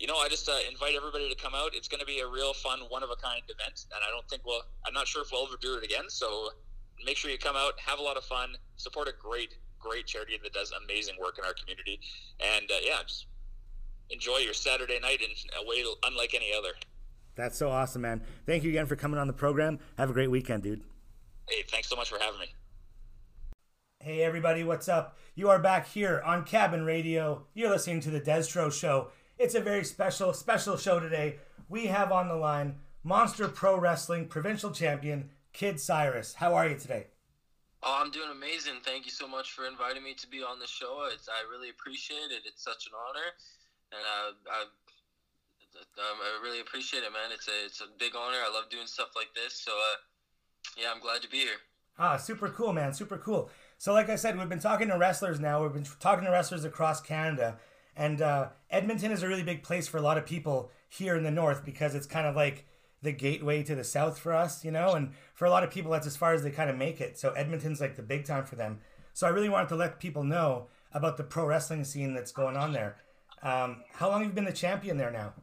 You 0.00 0.06
know, 0.06 0.16
I 0.16 0.28
just 0.28 0.48
uh, 0.48 0.56
invite 0.70 0.94
everybody 0.94 1.28
to 1.28 1.36
come 1.36 1.54
out. 1.54 1.70
It's 1.74 1.88
going 1.88 2.00
to 2.00 2.06
be 2.06 2.20
a 2.20 2.26
real 2.26 2.52
fun, 2.52 2.80
one 2.88 3.02
of 3.02 3.10
a 3.10 3.16
kind 3.16 3.42
event, 3.48 3.86
and 3.94 4.00
I 4.02 4.10
don't 4.10 4.28
think 4.28 4.42
we'll. 4.44 4.62
I'm 4.86 4.94
not 4.94 5.06
sure 5.06 5.22
if 5.22 5.30
we'll 5.32 5.46
ever 5.46 5.56
do 5.60 5.74
it 5.74 5.84
again. 5.84 6.04
So 6.08 6.50
make 7.04 7.16
sure 7.16 7.30
you 7.30 7.38
come 7.38 7.56
out, 7.56 7.78
have 7.78 7.98
a 7.98 8.02
lot 8.02 8.16
of 8.16 8.24
fun, 8.24 8.56
support 8.76 9.08
a 9.08 9.12
great, 9.20 9.56
great 9.78 10.06
charity 10.06 10.38
that 10.42 10.52
does 10.52 10.72
amazing 10.84 11.14
work 11.20 11.38
in 11.38 11.44
our 11.44 11.54
community, 11.54 12.00
and 12.40 12.70
uh, 12.70 12.74
yeah, 12.82 12.98
just 13.06 13.26
enjoy 14.10 14.38
your 14.38 14.54
Saturday 14.54 14.98
night 15.00 15.20
in 15.20 15.30
a 15.60 15.68
way 15.68 15.84
unlike 16.04 16.34
any 16.34 16.52
other. 16.56 16.70
That's 17.36 17.58
so 17.58 17.70
awesome, 17.70 18.02
man. 18.02 18.22
Thank 18.46 18.62
you 18.62 18.70
again 18.70 18.86
for 18.86 18.96
coming 18.96 19.18
on 19.18 19.26
the 19.26 19.32
program. 19.32 19.80
Have 19.98 20.10
a 20.10 20.12
great 20.12 20.30
weekend, 20.30 20.62
dude. 20.62 20.82
Hey, 21.48 21.64
thanks 21.68 21.88
so 21.88 21.96
much 21.96 22.08
for 22.08 22.18
having 22.18 22.40
me. 22.40 22.46
Hey, 24.00 24.22
everybody, 24.22 24.62
what's 24.64 24.88
up? 24.88 25.18
You 25.34 25.48
are 25.48 25.58
back 25.58 25.88
here 25.88 26.22
on 26.24 26.44
Cabin 26.44 26.84
Radio. 26.84 27.46
You're 27.54 27.70
listening 27.70 28.00
to 28.02 28.10
The 28.10 28.20
Destro 28.20 28.72
Show. 28.72 29.08
It's 29.36 29.56
a 29.56 29.60
very 29.60 29.84
special, 29.84 30.32
special 30.32 30.76
show 30.76 31.00
today. 31.00 31.36
We 31.68 31.86
have 31.86 32.12
on 32.12 32.28
the 32.28 32.36
line 32.36 32.76
Monster 33.02 33.48
Pro 33.48 33.76
Wrestling 33.76 34.28
Provincial 34.28 34.70
Champion, 34.70 35.30
Kid 35.52 35.80
Cyrus. 35.80 36.34
How 36.34 36.54
are 36.54 36.68
you 36.68 36.78
today? 36.78 37.08
Oh, 37.82 38.00
I'm 38.00 38.12
doing 38.12 38.30
amazing. 38.30 38.74
Thank 38.84 39.04
you 39.06 39.10
so 39.10 39.26
much 39.26 39.50
for 39.50 39.66
inviting 39.66 40.04
me 40.04 40.14
to 40.14 40.28
be 40.28 40.38
on 40.38 40.60
the 40.60 40.66
show. 40.66 41.08
It's, 41.12 41.28
I 41.28 41.50
really 41.50 41.68
appreciate 41.68 42.30
it. 42.30 42.46
It's 42.46 42.62
such 42.62 42.86
an 42.86 42.92
honor, 42.94 43.28
and 43.92 44.00
I, 44.00 44.30
I, 44.50 44.64
I 45.98 46.42
really 46.42 46.60
appreciate 46.60 47.02
it, 47.02 47.12
man. 47.12 47.30
It's 47.32 47.48
a 47.48 47.66
it's 47.66 47.80
a 47.80 47.86
big 47.98 48.14
honor. 48.16 48.38
I 48.38 48.50
love 48.54 48.70
doing 48.70 48.86
stuff 48.86 49.08
like 49.16 49.34
this. 49.34 49.54
So, 49.54 49.72
uh, 49.72 50.80
yeah, 50.80 50.92
I'm 50.94 51.00
glad 51.00 51.22
to 51.22 51.28
be 51.28 51.38
here. 51.38 51.60
Ah, 51.98 52.16
super 52.16 52.48
cool, 52.48 52.72
man. 52.72 52.94
Super 52.94 53.18
cool. 53.18 53.50
So, 53.78 53.92
like 53.92 54.08
I 54.08 54.16
said, 54.16 54.38
we've 54.38 54.48
been 54.48 54.60
talking 54.60 54.88
to 54.88 54.96
wrestlers 54.96 55.40
now. 55.40 55.62
We've 55.62 55.72
been 55.72 55.86
talking 56.00 56.24
to 56.24 56.30
wrestlers 56.30 56.64
across 56.64 57.00
Canada, 57.00 57.58
and 57.96 58.20
uh, 58.20 58.48
Edmonton 58.70 59.12
is 59.12 59.22
a 59.22 59.28
really 59.28 59.42
big 59.42 59.62
place 59.62 59.86
for 59.88 59.98
a 59.98 60.02
lot 60.02 60.18
of 60.18 60.26
people 60.26 60.70
here 60.88 61.16
in 61.16 61.24
the 61.24 61.30
north 61.30 61.64
because 61.64 61.94
it's 61.94 62.06
kind 62.06 62.26
of 62.26 62.34
like 62.34 62.66
the 63.02 63.12
gateway 63.12 63.62
to 63.62 63.74
the 63.74 63.84
south 63.84 64.18
for 64.18 64.32
us, 64.32 64.64
you 64.64 64.70
know. 64.70 64.94
And 64.94 65.12
for 65.34 65.44
a 65.44 65.50
lot 65.50 65.62
of 65.62 65.70
people, 65.70 65.92
that's 65.92 66.06
as 66.06 66.16
far 66.16 66.32
as 66.32 66.42
they 66.42 66.50
kind 66.50 66.70
of 66.70 66.76
make 66.76 67.00
it. 67.00 67.18
So 67.18 67.32
Edmonton's 67.32 67.80
like 67.80 67.96
the 67.96 68.02
big 68.02 68.24
time 68.24 68.44
for 68.44 68.56
them. 68.56 68.80
So 69.12 69.26
I 69.26 69.30
really 69.30 69.48
wanted 69.48 69.68
to 69.68 69.76
let 69.76 70.00
people 70.00 70.24
know 70.24 70.66
about 70.92 71.16
the 71.16 71.24
pro 71.24 71.46
wrestling 71.46 71.84
scene 71.84 72.14
that's 72.14 72.32
going 72.32 72.56
on 72.56 72.72
there. 72.72 72.96
Um, 73.42 73.82
how 73.92 74.08
long 74.08 74.20
have 74.20 74.30
you 74.30 74.34
been 74.34 74.44
the 74.44 74.52
champion 74.52 74.96
there 74.96 75.10
now? 75.10 75.34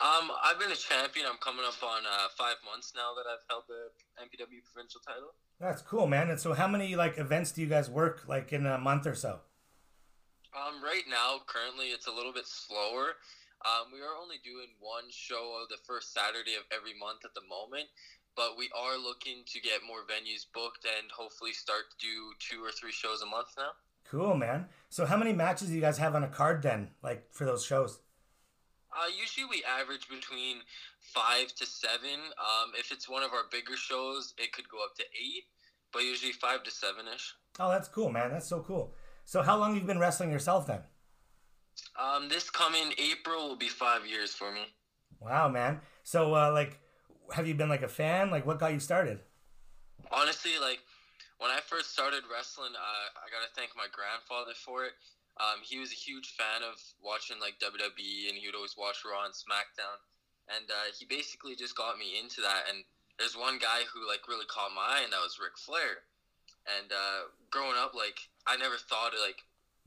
Um, 0.00 0.30
I've 0.42 0.58
been 0.58 0.72
a 0.72 0.76
champion. 0.76 1.26
I'm 1.28 1.36
coming 1.38 1.64
up 1.66 1.80
on 1.82 2.02
uh, 2.04 2.28
five 2.36 2.56
months 2.64 2.92
now 2.96 3.14
that 3.14 3.28
I've 3.30 3.44
held 3.48 3.64
the 3.68 3.90
MPW 4.22 4.64
provincial 4.64 5.00
title. 5.06 5.34
That's 5.60 5.82
cool, 5.82 6.06
man. 6.06 6.30
And 6.30 6.40
so, 6.40 6.52
how 6.52 6.66
many 6.66 6.96
like 6.96 7.18
events 7.18 7.52
do 7.52 7.60
you 7.60 7.68
guys 7.68 7.88
work 7.88 8.24
like 8.26 8.52
in 8.52 8.66
a 8.66 8.78
month 8.78 9.06
or 9.06 9.14
so? 9.14 9.40
Um, 10.54 10.78
right 10.78 11.02
now, 11.10 11.42
currently, 11.46 11.90
it's 11.90 12.06
a 12.06 12.12
little 12.14 12.32
bit 12.32 12.46
slower. 12.46 13.18
Um, 13.66 13.90
we 13.90 13.98
are 13.98 14.14
only 14.14 14.38
doing 14.44 14.70
one 14.78 15.10
show 15.10 15.58
of 15.60 15.68
the 15.68 15.82
first 15.82 16.14
Saturday 16.14 16.54
of 16.54 16.62
every 16.70 16.94
month 16.94 17.24
at 17.24 17.34
the 17.34 17.42
moment, 17.50 17.90
but 18.36 18.54
we 18.56 18.70
are 18.70 18.96
looking 18.96 19.42
to 19.50 19.60
get 19.60 19.82
more 19.82 20.06
venues 20.06 20.46
booked 20.54 20.86
and 20.86 21.10
hopefully 21.10 21.52
start 21.52 21.90
to 21.90 21.96
do 21.98 22.14
two 22.38 22.62
or 22.62 22.70
three 22.70 22.92
shows 22.92 23.20
a 23.22 23.26
month 23.26 23.48
now. 23.58 23.74
Cool, 24.08 24.36
man. 24.36 24.66
So, 24.90 25.06
how 25.06 25.16
many 25.16 25.32
matches 25.32 25.68
do 25.68 25.74
you 25.74 25.80
guys 25.80 25.98
have 25.98 26.14
on 26.14 26.22
a 26.22 26.28
card 26.28 26.62
then, 26.62 26.90
like 27.02 27.26
for 27.32 27.44
those 27.44 27.64
shows? 27.64 27.98
Uh, 28.94 29.10
usually 29.10 29.46
we 29.50 29.64
average 29.66 30.06
between 30.08 30.58
five 31.00 31.52
to 31.56 31.66
seven. 31.66 32.30
Um, 32.38 32.78
if 32.78 32.92
it's 32.92 33.08
one 33.08 33.24
of 33.24 33.32
our 33.32 33.50
bigger 33.50 33.76
shows, 33.76 34.34
it 34.38 34.52
could 34.52 34.68
go 34.68 34.78
up 34.84 34.94
to 34.96 35.04
eight, 35.18 35.50
but 35.92 36.04
usually 36.04 36.30
five 36.30 36.62
to 36.62 36.70
seven 36.70 37.06
ish. 37.12 37.34
Oh, 37.58 37.70
that's 37.70 37.88
cool, 37.88 38.10
man. 38.10 38.30
That's 38.30 38.46
so 38.46 38.60
cool. 38.60 38.94
So 39.24 39.42
how 39.42 39.56
long 39.56 39.74
have 39.74 39.82
you 39.82 39.86
been 39.86 39.98
wrestling 39.98 40.30
yourself 40.30 40.66
then? 40.66 40.80
Um, 41.98 42.28
this 42.28 42.50
coming 42.50 42.92
April 42.98 43.48
will 43.48 43.56
be 43.56 43.68
five 43.68 44.06
years 44.06 44.32
for 44.32 44.52
me. 44.52 44.66
Wow, 45.20 45.48
man. 45.48 45.80
So 46.02 46.34
uh, 46.34 46.52
like, 46.52 46.78
have 47.32 47.46
you 47.46 47.54
been 47.54 47.68
like 47.68 47.82
a 47.82 47.88
fan? 47.88 48.30
Like, 48.30 48.46
what 48.46 48.58
got 48.58 48.72
you 48.72 48.80
started? 48.80 49.20
Honestly, 50.12 50.52
like 50.60 50.78
when 51.38 51.50
I 51.50 51.60
first 51.66 51.92
started 51.92 52.22
wrestling, 52.30 52.72
uh, 52.76 53.06
I 53.16 53.26
gotta 53.32 53.50
thank 53.56 53.72
my 53.76 53.86
grandfather 53.90 54.54
for 54.54 54.84
it. 54.84 54.92
Um, 55.40 55.66
he 55.66 55.82
was 55.82 55.90
a 55.90 55.98
huge 55.98 56.36
fan 56.38 56.62
of 56.62 56.78
watching 57.02 57.40
like 57.42 57.58
WWE, 57.58 58.30
and 58.30 58.38
he 58.38 58.46
would 58.46 58.54
always 58.54 58.78
watch 58.78 59.02
Raw 59.02 59.24
and 59.26 59.34
SmackDown. 59.34 59.98
And 60.46 60.70
uh, 60.70 60.92
he 60.94 61.06
basically 61.08 61.56
just 61.56 61.74
got 61.74 61.98
me 61.98 62.20
into 62.20 62.40
that. 62.42 62.70
And 62.70 62.84
there's 63.18 63.34
one 63.34 63.58
guy 63.58 63.82
who 63.90 64.06
like 64.06 64.28
really 64.28 64.46
caught 64.46 64.76
my 64.76 65.00
eye, 65.00 65.02
and 65.02 65.12
that 65.12 65.24
was 65.24 65.40
Ric 65.42 65.58
Flair. 65.58 66.06
And 66.78 66.92
uh, 66.92 67.34
growing 67.50 67.76
up, 67.76 67.96
like 67.98 68.20
I 68.46 68.56
never 68.56 68.76
thought 68.76 69.16
like 69.16 69.40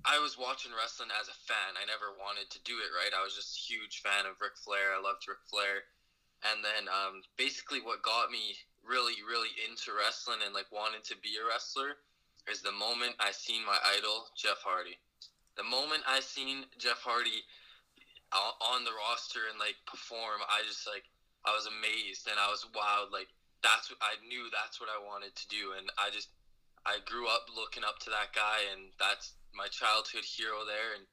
I 0.06 0.22
was 0.22 0.38
watching 0.38 0.74
wrestling 0.74 1.10
as 1.14 1.30
a 1.30 1.42
fan. 1.46 1.78
I 1.78 1.86
never 1.86 2.14
wanted 2.18 2.50
to 2.54 2.64
do 2.66 2.78
it. 2.80 2.94
Right, 2.94 3.14
I 3.14 3.24
was 3.24 3.34
just 3.34 3.58
a 3.58 3.66
huge 3.66 4.02
fan 4.02 4.26
of 4.26 4.40
Ric 4.42 4.58
Flair. 4.58 4.94
I 4.94 5.02
loved 5.02 5.26
Ric 5.26 5.42
Flair. 5.50 5.90
And 6.46 6.62
then 6.62 6.86
um, 6.86 7.26
basically, 7.34 7.82
what 7.82 8.06
got 8.06 8.30
me 8.30 8.54
really, 8.86 9.20
really 9.26 9.50
into 9.66 9.92
wrestling 9.92 10.46
and 10.46 10.54
like 10.54 10.70
wanted 10.70 11.04
to 11.12 11.18
be 11.20 11.36
a 11.36 11.44
wrestler 11.44 11.98
is 12.48 12.62
the 12.64 12.72
moment 12.72 13.20
I 13.20 13.36
seen 13.36 13.66
my 13.66 13.78
idol 13.98 14.32
Jeff 14.38 14.64
Hardy. 14.64 14.96
The 15.58 15.66
moment 15.66 16.06
I 16.06 16.22
seen 16.22 16.70
Jeff 16.78 17.02
Hardy 17.02 17.44
on 18.32 18.86
the 18.86 18.96
roster 18.96 19.50
and 19.50 19.60
like 19.60 19.76
perform, 19.90 20.40
I 20.48 20.64
just 20.64 20.86
like 20.88 21.10
I 21.44 21.52
was 21.52 21.68
amazed 21.68 22.30
and 22.30 22.40
I 22.40 22.48
was 22.48 22.64
wild. 22.72 23.12
Like 23.12 23.28
that's 23.66 23.90
what 23.90 24.00
I 24.00 24.16
knew. 24.24 24.48
That's 24.54 24.80
what 24.80 24.94
I 24.94 25.02
wanted 25.02 25.36
to 25.36 25.46
do, 25.50 25.74
and 25.76 25.90
I 25.98 26.14
just 26.14 26.30
I 26.88 27.04
grew 27.04 27.28
up 27.28 27.52
looking 27.52 27.84
up 27.84 28.00
to 28.08 28.10
that 28.16 28.32
guy, 28.32 28.64
and 28.72 28.96
that's 28.96 29.36
my 29.52 29.68
childhood 29.68 30.24
hero 30.24 30.64
there. 30.64 30.96
And 30.96 31.04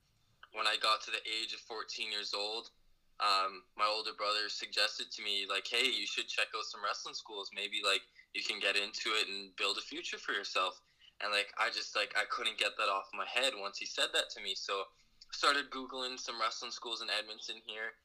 when 0.54 0.70
I 0.70 0.78
got 0.78 1.02
to 1.02 1.10
the 1.10 1.24
age 1.26 1.50
of 1.50 1.58
14 1.66 2.14
years 2.14 2.30
old, 2.30 2.70
um, 3.18 3.66
my 3.74 3.90
older 3.90 4.14
brother 4.14 4.46
suggested 4.46 5.10
to 5.10 5.20
me, 5.26 5.50
like, 5.50 5.66
hey, 5.66 5.90
you 5.90 6.06
should 6.06 6.30
check 6.30 6.54
out 6.54 6.70
some 6.70 6.78
wrestling 6.86 7.18
schools. 7.18 7.50
Maybe, 7.50 7.82
like, 7.82 8.06
you 8.38 8.46
can 8.46 8.62
get 8.62 8.78
into 8.78 9.18
it 9.18 9.26
and 9.26 9.50
build 9.58 9.74
a 9.74 9.82
future 9.82 10.18
for 10.18 10.30
yourself. 10.30 10.78
And, 11.18 11.34
like, 11.34 11.50
I 11.58 11.74
just, 11.74 11.98
like, 11.98 12.14
I 12.14 12.22
couldn't 12.30 12.62
get 12.62 12.78
that 12.78 12.90
off 12.90 13.10
my 13.10 13.26
head 13.26 13.58
once 13.58 13.78
he 13.82 13.86
said 13.86 14.14
that 14.14 14.30
to 14.38 14.42
me. 14.42 14.54
So 14.54 14.86
started 15.34 15.74
Googling 15.74 16.22
some 16.22 16.38
wrestling 16.38 16.70
schools 16.70 17.02
in 17.02 17.10
Edmonton 17.10 17.58
here. 17.66 17.98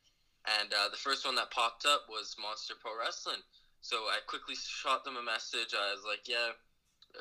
And 0.58 0.74
uh, 0.74 0.90
the 0.90 0.98
first 0.98 1.22
one 1.22 1.38
that 1.38 1.54
popped 1.54 1.86
up 1.86 2.10
was 2.10 2.34
Monster 2.42 2.74
Pro 2.82 2.98
Wrestling. 2.98 3.46
So 3.82 4.10
I 4.10 4.26
quickly 4.26 4.58
shot 4.58 5.06
them 5.06 5.18
a 5.18 5.24
message. 5.24 5.78
I 5.78 5.94
was 5.94 6.02
like, 6.10 6.26
yeah, 6.26 6.58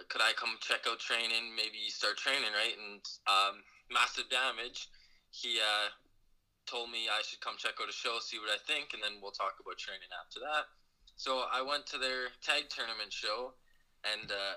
could 0.09 0.21
I 0.21 0.33
come 0.37 0.57
check 0.61 0.85
out 0.89 0.99
training, 1.01 1.57
maybe 1.57 1.89
start 1.89 2.17
training, 2.17 2.53
right? 2.53 2.77
And 2.77 3.01
um, 3.27 3.55
massive 3.91 4.29
damage. 4.29 4.89
He 5.31 5.61
uh, 5.61 5.93
told 6.69 6.91
me 6.91 7.09
I 7.09 7.25
should 7.25 7.41
come 7.41 7.57
check 7.57 7.81
out 7.81 7.89
a 7.89 7.97
show, 7.97 8.21
see 8.21 8.39
what 8.39 8.53
I 8.53 8.61
think, 8.61 8.93
and 8.93 9.03
then 9.03 9.21
we'll 9.21 9.35
talk 9.35 9.57
about 9.61 9.81
training 9.81 10.09
after 10.13 10.41
that. 10.41 10.69
So 11.17 11.45
I 11.51 11.63
went 11.65 11.87
to 11.93 11.99
their 11.99 12.31
tag 12.45 12.71
tournament 12.71 13.13
show, 13.13 13.57
and 14.07 14.31
uh, 14.31 14.55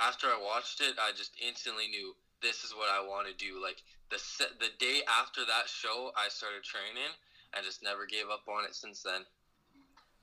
after 0.00 0.26
I 0.26 0.40
watched 0.40 0.80
it, 0.80 0.96
I 0.98 1.12
just 1.14 1.36
instantly 1.38 1.86
knew 1.88 2.16
this 2.42 2.64
is 2.64 2.74
what 2.74 2.90
I 2.90 3.00
want 3.00 3.28
to 3.28 3.34
do. 3.36 3.62
Like 3.62 3.80
the 4.10 4.18
the 4.58 4.72
day 4.78 5.00
after 5.06 5.46
that 5.46 5.68
show, 5.68 6.10
I 6.16 6.28
started 6.28 6.64
training. 6.64 7.14
I 7.54 7.62
just 7.62 7.82
never 7.82 8.06
gave 8.06 8.26
up 8.32 8.42
on 8.48 8.64
it 8.64 8.74
since 8.74 9.02
then. 9.02 9.22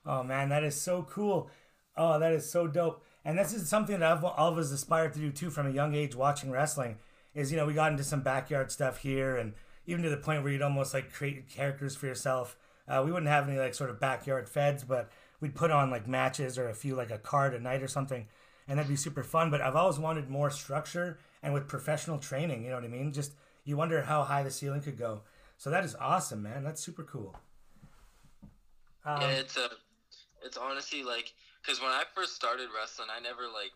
Oh 0.05 0.23
man, 0.23 0.49
that 0.49 0.63
is 0.63 0.79
so 0.79 1.07
cool. 1.09 1.49
Oh, 1.95 2.19
that 2.19 2.33
is 2.33 2.49
so 2.49 2.67
dope. 2.67 3.03
And 3.23 3.37
this 3.37 3.53
is 3.53 3.69
something 3.69 3.99
that 3.99 4.11
I've 4.11 4.23
us 4.23 4.71
aspired 4.71 5.13
to 5.13 5.19
do 5.19 5.31
too 5.31 5.49
from 5.49 5.67
a 5.67 5.71
young 5.71 5.93
age 5.93 6.15
watching 6.15 6.51
wrestling. 6.51 6.97
Is 7.33 7.51
you 7.51 7.57
know 7.57 7.65
we 7.65 7.73
got 7.73 7.91
into 7.91 8.03
some 8.03 8.21
backyard 8.21 8.71
stuff 8.71 8.99
here 8.99 9.37
and 9.37 9.53
even 9.85 10.03
to 10.03 10.09
the 10.09 10.17
point 10.17 10.43
where 10.43 10.51
you'd 10.51 10.61
almost 10.61 10.93
like 10.93 11.13
create 11.13 11.49
characters 11.49 11.95
for 11.95 12.07
yourself. 12.07 12.57
Uh, 12.87 13.01
we 13.05 13.11
wouldn't 13.11 13.31
have 13.31 13.47
any 13.47 13.57
like 13.57 13.73
sort 13.73 13.89
of 13.89 13.99
backyard 13.99 14.49
feds, 14.49 14.83
but 14.83 15.09
we'd 15.39 15.55
put 15.55 15.71
on 15.71 15.89
like 15.89 16.07
matches 16.07 16.57
or 16.57 16.67
a 16.67 16.73
few 16.73 16.95
like 16.95 17.11
a 17.11 17.17
card 17.17 17.53
a 17.53 17.59
night 17.59 17.81
or 17.81 17.87
something, 17.87 18.27
and 18.67 18.77
that'd 18.77 18.89
be 18.89 18.95
super 18.95 19.23
fun. 19.23 19.49
But 19.49 19.61
I've 19.61 19.75
always 19.75 19.99
wanted 19.99 20.29
more 20.29 20.49
structure 20.49 21.19
and 21.41 21.53
with 21.53 21.67
professional 21.67 22.17
training. 22.17 22.63
You 22.63 22.69
know 22.69 22.75
what 22.75 22.83
I 22.83 22.89
mean? 22.89 23.13
Just 23.13 23.33
you 23.63 23.77
wonder 23.77 24.01
how 24.01 24.23
high 24.23 24.43
the 24.43 24.51
ceiling 24.51 24.81
could 24.81 24.97
go. 24.97 25.21
So 25.57 25.69
that 25.69 25.83
is 25.83 25.95
awesome, 25.95 26.41
man. 26.41 26.63
That's 26.63 26.81
super 26.81 27.03
cool. 27.03 27.35
Um, 29.05 29.21
yeah, 29.21 29.29
it's 29.29 29.57
a, 29.57 29.69
it's 30.43 30.57
honestly 30.57 31.03
like, 31.03 31.33
because 31.61 31.79
when 31.79 31.93
I 31.93 32.03
first 32.13 32.35
started 32.35 32.73
wrestling, 32.73 33.09
I 33.13 33.21
never 33.21 33.45
like, 33.45 33.73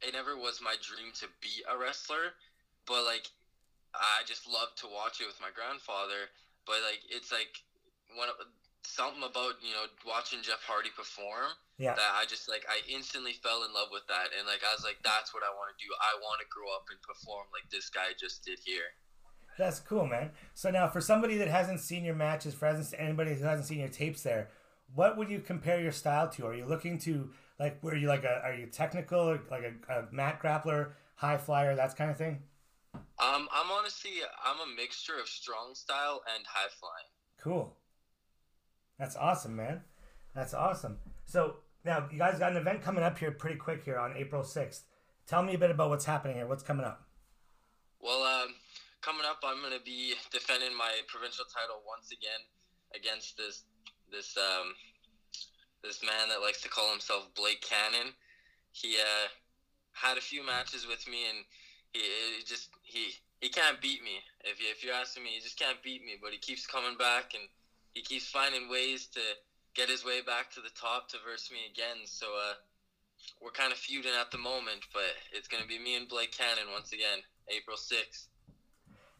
it 0.00 0.16
never 0.16 0.36
was 0.36 0.64
my 0.64 0.74
dream 0.80 1.12
to 1.20 1.28
be 1.44 1.60
a 1.68 1.76
wrestler, 1.76 2.32
but 2.88 3.04
like 3.04 3.28
I 3.94 4.24
just 4.24 4.48
loved 4.48 4.78
to 4.80 4.88
watch 4.88 5.20
it 5.20 5.28
with 5.28 5.40
my 5.40 5.52
grandfather. 5.52 6.32
But 6.64 6.80
like 6.86 7.02
it's 7.08 7.32
like 7.32 7.52
when 8.16 8.28
something 8.82 9.22
about 9.22 9.60
you 9.60 9.76
know 9.76 9.86
watching 10.08 10.40
Jeff 10.40 10.64
Hardy 10.64 10.90
perform 10.96 11.52
yeah. 11.76 11.94
that 11.94 12.12
I 12.16 12.24
just 12.24 12.48
like 12.48 12.64
I 12.68 12.80
instantly 12.88 13.36
fell 13.36 13.64
in 13.68 13.74
love 13.76 13.92
with 13.92 14.06
that 14.08 14.32
and 14.32 14.48
like 14.48 14.64
I 14.64 14.72
was 14.72 14.84
like 14.84 14.98
that's 15.04 15.34
what 15.34 15.42
I 15.44 15.52
want 15.52 15.74
to 15.74 15.78
do. 15.78 15.90
I 16.00 16.16
want 16.20 16.40
to 16.40 16.48
grow 16.48 16.70
up 16.72 16.88
and 16.88 17.00
perform 17.02 17.50
like 17.52 17.68
this 17.68 17.90
guy 17.90 18.16
just 18.16 18.44
did 18.44 18.58
here. 18.64 18.96
That's 19.58 19.80
cool, 19.80 20.06
man. 20.06 20.30
So 20.54 20.70
now 20.70 20.88
for 20.88 21.00
somebody 21.00 21.36
that 21.36 21.48
hasn't 21.48 21.80
seen 21.80 22.04
your 22.04 22.14
matches, 22.14 22.54
for 22.54 22.66
anybody 22.96 23.34
who 23.34 23.44
hasn't 23.44 23.68
seen 23.68 23.80
your 23.80 23.92
tapes 23.92 24.22
there, 24.22 24.48
what 24.94 25.16
would 25.16 25.30
you 25.30 25.40
compare 25.40 25.80
your 25.80 25.92
style 25.92 26.28
to? 26.30 26.46
Are 26.46 26.54
you 26.54 26.66
looking 26.66 26.98
to 27.00 27.30
like 27.58 27.82
were 27.82 27.96
you 27.96 28.08
like 28.08 28.24
a 28.24 28.40
are 28.44 28.54
you 28.54 28.66
technical 28.66 29.38
like 29.50 29.62
a, 29.62 29.92
a 29.92 30.04
mat 30.12 30.40
grappler, 30.42 30.92
high 31.16 31.38
flyer, 31.38 31.74
that 31.76 31.96
kind 31.96 32.10
of 32.10 32.16
thing? 32.16 32.42
Um, 32.94 33.48
I'm 33.52 33.70
honestly 33.70 34.12
I'm 34.44 34.60
a 34.60 34.76
mixture 34.76 35.18
of 35.20 35.28
strong 35.28 35.74
style 35.74 36.22
and 36.34 36.44
high 36.46 36.68
flying. 36.78 37.08
Cool. 37.40 37.76
That's 38.98 39.16
awesome, 39.16 39.56
man. 39.56 39.82
That's 40.34 40.54
awesome. 40.54 40.98
So 41.24 41.56
now 41.84 42.08
you 42.12 42.18
guys 42.18 42.38
got 42.38 42.52
an 42.52 42.58
event 42.58 42.82
coming 42.82 43.02
up 43.02 43.18
here 43.18 43.30
pretty 43.30 43.56
quick 43.56 43.84
here 43.84 43.98
on 43.98 44.16
April 44.16 44.44
sixth. 44.44 44.84
Tell 45.26 45.42
me 45.42 45.54
a 45.54 45.58
bit 45.58 45.70
about 45.70 45.90
what's 45.90 46.04
happening 46.04 46.36
here. 46.36 46.46
What's 46.46 46.62
coming 46.62 46.84
up? 46.84 47.06
Well, 48.00 48.22
um, 48.22 48.54
coming 49.00 49.22
up, 49.24 49.38
I'm 49.44 49.60
going 49.60 49.76
to 49.76 49.84
be 49.84 50.14
defending 50.32 50.76
my 50.76 50.90
provincial 51.06 51.44
title 51.44 51.82
once 51.86 52.10
again 52.10 52.40
against 52.94 53.36
this 53.36 53.64
this 54.10 54.36
um, 54.36 54.74
this 55.82 56.02
man 56.02 56.28
that 56.28 56.40
likes 56.40 56.60
to 56.62 56.68
call 56.68 56.90
himself 56.90 57.28
Blake 57.34 57.62
Cannon. 57.62 58.12
He 58.72 58.96
uh, 58.96 59.28
had 59.92 60.18
a 60.18 60.20
few 60.20 60.44
matches 60.44 60.86
with 60.86 61.06
me 61.08 61.24
and 61.28 61.44
he, 61.92 62.00
he 62.38 62.44
just 62.44 62.68
he 62.82 63.12
he 63.40 63.48
can't 63.48 63.80
beat 63.80 64.02
me. 64.02 64.20
If 64.44 64.60
you 64.60 64.66
if 64.70 64.84
you're 64.84 64.94
asking 64.94 65.24
me, 65.24 65.30
he 65.30 65.40
just 65.40 65.58
can't 65.58 65.82
beat 65.82 66.04
me. 66.04 66.18
But 66.20 66.32
he 66.32 66.38
keeps 66.38 66.66
coming 66.66 66.96
back 66.96 67.32
and 67.34 67.44
he 67.92 68.02
keeps 68.02 68.28
finding 68.28 68.68
ways 68.68 69.06
to 69.14 69.20
get 69.74 69.88
his 69.88 70.04
way 70.04 70.20
back 70.20 70.50
to 70.52 70.60
the 70.60 70.70
top 70.80 71.08
to 71.10 71.16
verse 71.26 71.50
me 71.50 71.58
again. 71.72 72.04
So 72.04 72.26
uh, 72.26 72.54
we're 73.40 73.50
kind 73.50 73.72
of 73.72 73.78
feuding 73.78 74.12
at 74.20 74.30
the 74.30 74.38
moment, 74.38 74.86
but 74.92 75.14
it's 75.32 75.48
gonna 75.48 75.66
be 75.66 75.78
me 75.78 75.96
and 75.96 76.08
Blake 76.08 76.36
Cannon 76.36 76.72
once 76.72 76.92
again, 76.92 77.20
April 77.48 77.76
sixth. 77.76 78.28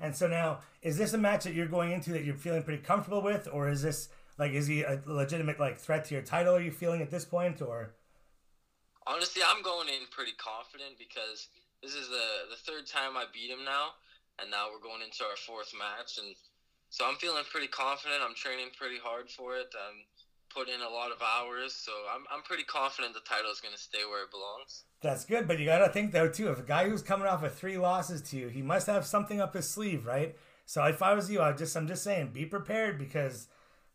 And 0.02 0.16
so 0.16 0.26
now, 0.26 0.60
is 0.80 0.96
this 0.96 1.12
a 1.12 1.18
match 1.18 1.44
that 1.44 1.52
you're 1.52 1.66
going 1.66 1.92
into 1.92 2.10
that 2.12 2.24
you're 2.24 2.34
feeling 2.34 2.62
pretty 2.62 2.82
comfortable 2.82 3.20
with, 3.20 3.48
or 3.52 3.68
is 3.68 3.82
this 3.82 4.08
like 4.40 4.52
is 4.52 4.66
he 4.66 4.82
a 4.82 4.98
legitimate 5.04 5.60
like 5.60 5.78
threat 5.78 6.06
to 6.06 6.14
your 6.14 6.24
title? 6.24 6.56
Are 6.56 6.62
you 6.62 6.72
feeling 6.72 7.02
at 7.02 7.10
this 7.10 7.26
point, 7.26 7.60
or? 7.60 7.92
Honestly, 9.06 9.42
I'm 9.46 9.62
going 9.62 9.88
in 9.88 10.08
pretty 10.10 10.32
confident 10.40 10.96
because 10.98 11.48
this 11.82 11.94
is 11.94 12.08
the 12.08 12.48
the 12.48 12.56
third 12.56 12.86
time 12.86 13.16
I 13.16 13.26
beat 13.32 13.50
him 13.50 13.64
now, 13.64 14.00
and 14.40 14.50
now 14.50 14.68
we're 14.72 14.82
going 14.82 15.02
into 15.04 15.24
our 15.24 15.36
fourth 15.36 15.72
match, 15.78 16.16
and 16.16 16.34
so 16.88 17.04
I'm 17.06 17.16
feeling 17.16 17.44
pretty 17.52 17.68
confident. 17.68 18.22
I'm 18.24 18.34
training 18.34 18.72
pretty 18.76 18.96
hard 18.96 19.30
for 19.30 19.56
it. 19.56 19.68
I'm 19.76 20.00
put 20.48 20.68
in 20.68 20.80
a 20.80 20.88
lot 20.88 21.12
of 21.12 21.20
hours, 21.20 21.74
so 21.74 21.92
I'm 22.12 22.24
I'm 22.32 22.42
pretty 22.42 22.64
confident 22.64 23.12
the 23.12 23.20
title 23.20 23.52
is 23.52 23.60
going 23.60 23.74
to 23.74 23.80
stay 23.80 24.08
where 24.08 24.24
it 24.24 24.30
belongs. 24.30 24.84
That's 25.02 25.26
good, 25.26 25.46
but 25.48 25.58
you 25.58 25.66
got 25.66 25.84
to 25.84 25.92
think 25.92 26.12
though 26.12 26.28
too. 26.28 26.50
If 26.50 26.60
a 26.60 26.62
guy 26.62 26.88
who's 26.88 27.02
coming 27.02 27.28
off 27.28 27.44
of 27.44 27.54
three 27.54 27.76
losses 27.76 28.22
to 28.30 28.38
you, 28.38 28.48
he 28.48 28.62
must 28.62 28.86
have 28.86 29.04
something 29.04 29.38
up 29.38 29.52
his 29.52 29.68
sleeve, 29.68 30.06
right? 30.06 30.34
So 30.64 30.82
if 30.84 31.02
I 31.02 31.12
was 31.12 31.30
you, 31.30 31.42
I 31.42 31.52
just 31.52 31.76
I'm 31.76 31.88
just 31.88 32.04
saying, 32.04 32.30
be 32.32 32.46
prepared 32.46 32.98
because, 32.98 33.48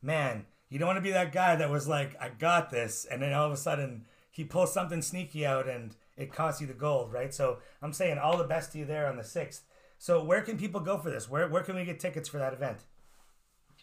man, 0.05 0.45
you 0.69 0.79
don't 0.79 0.88
want 0.88 0.97
to 0.97 1.01
be 1.01 1.12
that 1.12 1.31
guy 1.31 1.55
that 1.55 1.69
was 1.69 1.88
like, 1.88 2.15
I 2.21 2.29
got 2.29 2.69
this, 2.69 3.05
and 3.05 3.21
then 3.21 3.33
all 3.33 3.47
of 3.47 3.51
a 3.51 3.57
sudden 3.57 4.05
he 4.31 4.43
pulls 4.43 4.74
something 4.74 5.01
sneaky 5.01 5.45
out 5.45 5.67
and 5.67 5.95
it 6.17 6.31
costs 6.31 6.62
you 6.62 6.67
the 6.67 6.74
gold, 6.74 7.12
right? 7.12 7.33
So 7.33 7.57
I'm 7.81 7.93
saying 7.93 8.17
all 8.17 8.38
the 8.38 8.43
best 8.43 8.71
to 8.71 8.77
you 8.77 8.85
there 8.85 9.07
on 9.07 9.17
the 9.17 9.24
sixth. 9.24 9.63
So 9.97 10.24
where 10.24 10.41
can 10.41 10.57
people 10.57 10.81
go 10.81 10.97
for 10.97 11.09
this? 11.09 11.29
Where 11.29 11.47
where 11.47 11.63
can 11.63 11.75
we 11.75 11.85
get 11.85 12.00
tickets 12.00 12.29
for 12.29 12.38
that 12.38 12.53
event? 12.53 12.79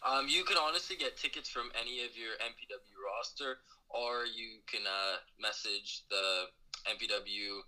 Um, 0.05 0.27
you 0.27 0.43
can 0.43 0.57
honestly 0.57 0.95
get 0.95 1.17
tickets 1.17 1.49
from 1.49 1.71
any 1.79 2.03
of 2.05 2.15
your 2.17 2.33
MPW 2.43 2.95
roster, 3.01 3.57
or 3.89 4.25
you 4.25 4.59
can 4.67 4.81
uh, 4.85 5.17
message 5.41 6.03
the 6.09 6.45
MPW 6.91 7.61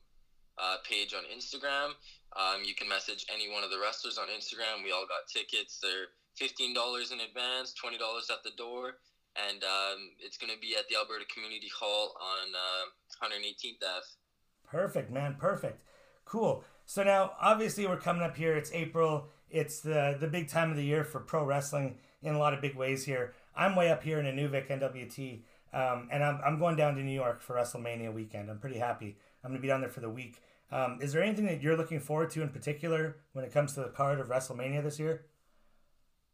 uh, 0.58 0.78
page 0.88 1.14
on 1.14 1.24
Instagram. 1.36 1.96
Um, 2.36 2.64
you 2.66 2.76
can 2.76 2.90
message 2.90 3.26
any 3.34 3.52
one 3.52 3.64
of 3.64 3.72
the 3.72 3.80
wrestlers 3.80 4.18
on 4.18 4.28
Instagram. 4.28 4.84
We 4.84 4.92
all 4.92 5.08
got 5.08 5.28
tickets. 5.32 5.80
They're 5.82 6.12
fifteen 6.36 6.74
dollars 6.74 7.12
in 7.12 7.20
advance, 7.20 7.74
twenty 7.74 7.98
dollars 7.98 8.30
at 8.30 8.44
the 8.44 8.52
door, 8.58 8.98
and 9.36 9.64
um, 9.64 10.12
it's 10.20 10.38
going 10.38 10.54
to 10.54 10.60
be 10.60 10.76
at 10.76 10.88
the 10.90 10.96
Alberta 10.96 11.26
Community 11.34 11.70
Hall 11.80 12.16
on 12.22 12.54
uh, 12.54 13.26
118th 13.26 13.84
Ave. 13.84 14.06
Perfect, 14.70 15.12
man. 15.12 15.36
Perfect. 15.40 15.82
Cool. 16.26 16.64
So 16.86 17.04
now, 17.04 17.32
obviously, 17.42 17.88
we're 17.88 17.98
coming 17.98 18.24
up 18.24 18.36
here. 18.36 18.56
It's 18.56 18.72
April. 18.74 19.30
It's 19.50 19.82
the 19.82 20.18
the 20.20 20.28
big 20.28 20.50
time 20.50 20.72
of 20.72 20.78
the 20.78 20.86
year 20.86 21.04
for 21.04 21.20
pro 21.20 21.44
wrestling 21.44 21.98
in 22.22 22.34
a 22.34 22.40
lot 22.40 22.54
of 22.54 22.62
big 22.62 22.76
ways 22.76 23.06
here. 23.06 23.34
I'm 23.56 23.76
way 23.76 23.90
up 23.90 24.04
here 24.04 24.20
in 24.20 24.26
Inuvik 24.26 24.68
NWT, 24.68 25.42
um, 25.74 26.10
and 26.12 26.24
I'm, 26.24 26.42
I'm 26.46 26.60
going 26.60 26.76
down 26.76 26.96
to 26.96 27.02
New 27.02 27.14
York 27.14 27.42
for 27.42 27.56
WrestleMania 27.56 28.14
weekend. 28.14 28.50
I'm 28.50 28.60
pretty 28.60 28.80
happy. 28.80 29.18
I'm 29.44 29.52
going 29.52 29.60
to 29.60 29.62
be 29.62 29.68
down 29.68 29.82
there 29.82 29.90
for 29.90 30.02
the 30.02 30.10
week. 30.10 30.42
Um, 30.72 31.00
is 31.02 31.14
there 31.14 31.24
anything 31.24 31.46
that 31.46 31.62
you're 31.62 31.78
looking 31.78 32.00
forward 32.00 32.32
to 32.32 32.42
in 32.42 32.50
particular 32.50 33.18
when 33.34 33.46
it 33.46 33.54
comes 33.54 33.74
to 33.74 33.82
the 33.82 33.90
card 33.90 34.20
of 34.20 34.28
WrestleMania 34.28 34.84
this 34.84 35.00
year? 35.00 35.26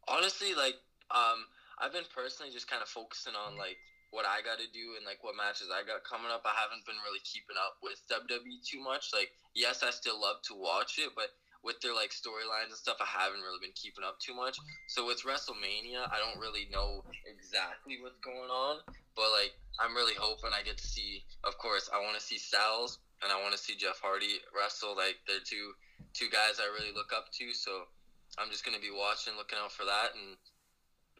Honestly, 0.08 0.54
like 0.54 0.76
um, 1.10 1.46
I've 1.78 1.92
been 1.92 2.08
personally 2.14 2.52
just 2.52 2.70
kind 2.70 2.82
of 2.82 2.88
focusing 2.88 3.34
on 3.34 3.58
like 3.58 3.78
what 4.12 4.28
I 4.28 4.44
got 4.44 4.60
to 4.60 4.68
do 4.70 5.00
and 5.00 5.08
like 5.08 5.24
what 5.24 5.34
matches 5.34 5.72
I 5.72 5.82
got 5.88 6.04
coming 6.04 6.28
up. 6.28 6.44
I 6.44 6.52
haven't 6.52 6.84
been 6.84 7.00
really 7.00 7.24
keeping 7.24 7.56
up 7.56 7.80
with 7.80 7.96
WWE 8.12 8.60
too 8.60 8.80
much. 8.84 9.08
Like, 9.16 9.32
yes, 9.56 9.80
I 9.80 9.88
still 9.88 10.20
love 10.20 10.44
to 10.52 10.54
watch 10.54 11.00
it, 11.00 11.16
but 11.16 11.32
with 11.64 11.80
their 11.80 11.94
like 11.94 12.10
storylines 12.10 12.74
and 12.74 12.78
stuff, 12.78 12.98
I 13.00 13.08
haven't 13.08 13.40
really 13.40 13.62
been 13.62 13.74
keeping 13.74 14.04
up 14.04 14.18
too 14.18 14.34
much. 14.34 14.58
So 14.90 15.06
with 15.06 15.22
WrestleMania, 15.22 16.10
I 16.10 16.18
don't 16.20 16.42
really 16.42 16.68
know 16.68 17.06
exactly 17.24 18.02
what's 18.02 18.18
going 18.18 18.50
on, 18.50 18.82
but 19.16 19.30
like 19.30 19.54
I'm 19.78 19.94
really 19.94 20.18
hoping 20.18 20.50
I 20.52 20.62
get 20.62 20.76
to 20.76 20.86
see. 20.86 21.24
Of 21.44 21.56
course, 21.58 21.88
I 21.88 22.02
want 22.02 22.18
to 22.18 22.22
see 22.22 22.36
Styles 22.36 22.98
and 23.22 23.30
I 23.30 23.40
want 23.40 23.54
to 23.54 23.60
see 23.60 23.78
Jeff 23.78 24.02
Hardy 24.02 24.42
wrestle. 24.50 24.98
Like 24.98 25.22
they're 25.26 25.44
two 25.44 25.72
two 26.12 26.28
guys 26.28 26.58
I 26.58 26.68
really 26.74 26.92
look 26.92 27.14
up 27.14 27.30
to. 27.38 27.54
So 27.54 27.86
I'm 28.38 28.50
just 28.50 28.64
gonna 28.64 28.80
be 28.80 28.90
watching, 28.90 29.34
looking 29.36 29.58
out 29.62 29.72
for 29.72 29.84
that, 29.84 30.10
and 30.14 30.36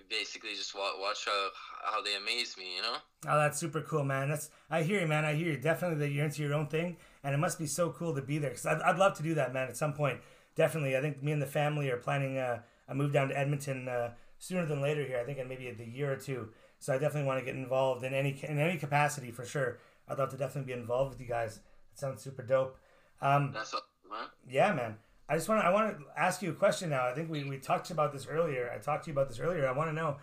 basically 0.09 0.51
just 0.51 0.75
watch, 0.75 0.95
watch 0.99 1.25
how, 1.27 1.49
how 1.85 2.03
they 2.03 2.17
amaze 2.17 2.57
me, 2.59 2.77
you 2.77 2.83
know? 2.83 2.97
Oh, 3.29 3.39
that's 3.39 3.59
super 3.59 3.81
cool, 3.83 4.05
man. 4.05 4.29
That's 4.29 4.51
I 4.71 4.83
hear 4.83 5.01
you, 5.01 5.07
man. 5.07 5.25
I 5.25 5.35
hear 5.35 5.53
you. 5.53 5.57
Definitely 5.57 5.99
that 5.99 6.13
you're 6.13 6.25
into 6.25 6.43
your 6.43 6.55
own 6.55 6.67
thing, 6.67 6.97
and 7.23 7.35
it 7.35 7.39
must 7.39 7.59
be 7.59 7.67
so 7.67 7.91
cool 7.91 8.15
to 8.15 8.23
be 8.23 8.39
there. 8.39 8.51
Cause 8.51 8.67
I'd, 8.67 8.81
I'd 8.83 8.99
love 8.99 9.17
to 9.17 9.23
do 9.23 9.35
that, 9.35 9.53
man. 9.53 9.69
At 9.69 9.77
some 9.77 9.93
point, 9.93 10.21
definitely. 10.55 10.97
I 10.97 11.01
think 11.01 11.23
me 11.23 11.33
and 11.33 11.43
the 11.43 11.47
family 11.47 11.91
are 11.91 11.97
planning 11.97 12.39
uh, 12.39 12.61
a 12.89 12.95
move 12.95 13.13
down 13.13 13.29
to 13.29 13.39
Edmonton 13.39 13.89
uh, 13.89 14.13
sooner 14.39 14.67
than 14.67 14.81
later 14.81 15.05
here. 15.05 15.19
I 15.19 15.25
think 15.25 15.39
in 15.39 15.49
maybe 15.49 15.69
a 15.69 15.85
year 15.85 16.13
or 16.13 16.17
two. 16.17 16.49
So 16.79 16.93
I 16.93 16.99
definitely 16.99 17.29
want 17.29 17.39
to 17.39 17.45
get 17.45 17.55
involved 17.55 18.05
in 18.05 18.13
any 18.13 18.39
in 18.43 18.59
any 18.59 18.77
capacity 18.77 19.31
for 19.31 19.45
sure. 19.45 19.79
I'd 20.09 20.19
love 20.19 20.31
to 20.31 20.37
definitely 20.37 20.75
be 20.75 20.81
involved 20.81 21.13
with 21.13 21.21
you 21.21 21.29
guys. 21.29 21.61
It 21.93 21.99
sounds 21.99 22.23
super 22.23 22.43
dope. 22.43 22.77
Um, 23.21 23.53
that's 23.55 23.73
what, 23.73 23.85
man. 24.11 24.27
Yeah, 24.49 24.73
man. 24.75 24.97
I 25.33 25.37
just 25.37 25.49
want 25.49 25.63
to 25.63 25.67
I 25.67 25.71
want 25.71 25.99
to 25.99 26.05
ask 26.21 26.43
you 26.43 26.51
a 26.51 26.55
question 26.55 26.91
now. 26.91 27.07
I 27.07 27.15
think 27.15 27.31
we, 27.31 27.45
we 27.45 27.59
talked 27.59 27.91
about 27.91 28.13
this 28.13 28.27
earlier. 28.27 28.71
I 28.75 28.79
talked 28.79 29.05
to 29.05 29.11
you 29.11 29.15
about 29.15 29.29
this 29.29 29.41
earlier. 29.41 29.67
I 29.67 29.73
want 29.73 29.89
to 29.91 29.95
know 29.95 30.17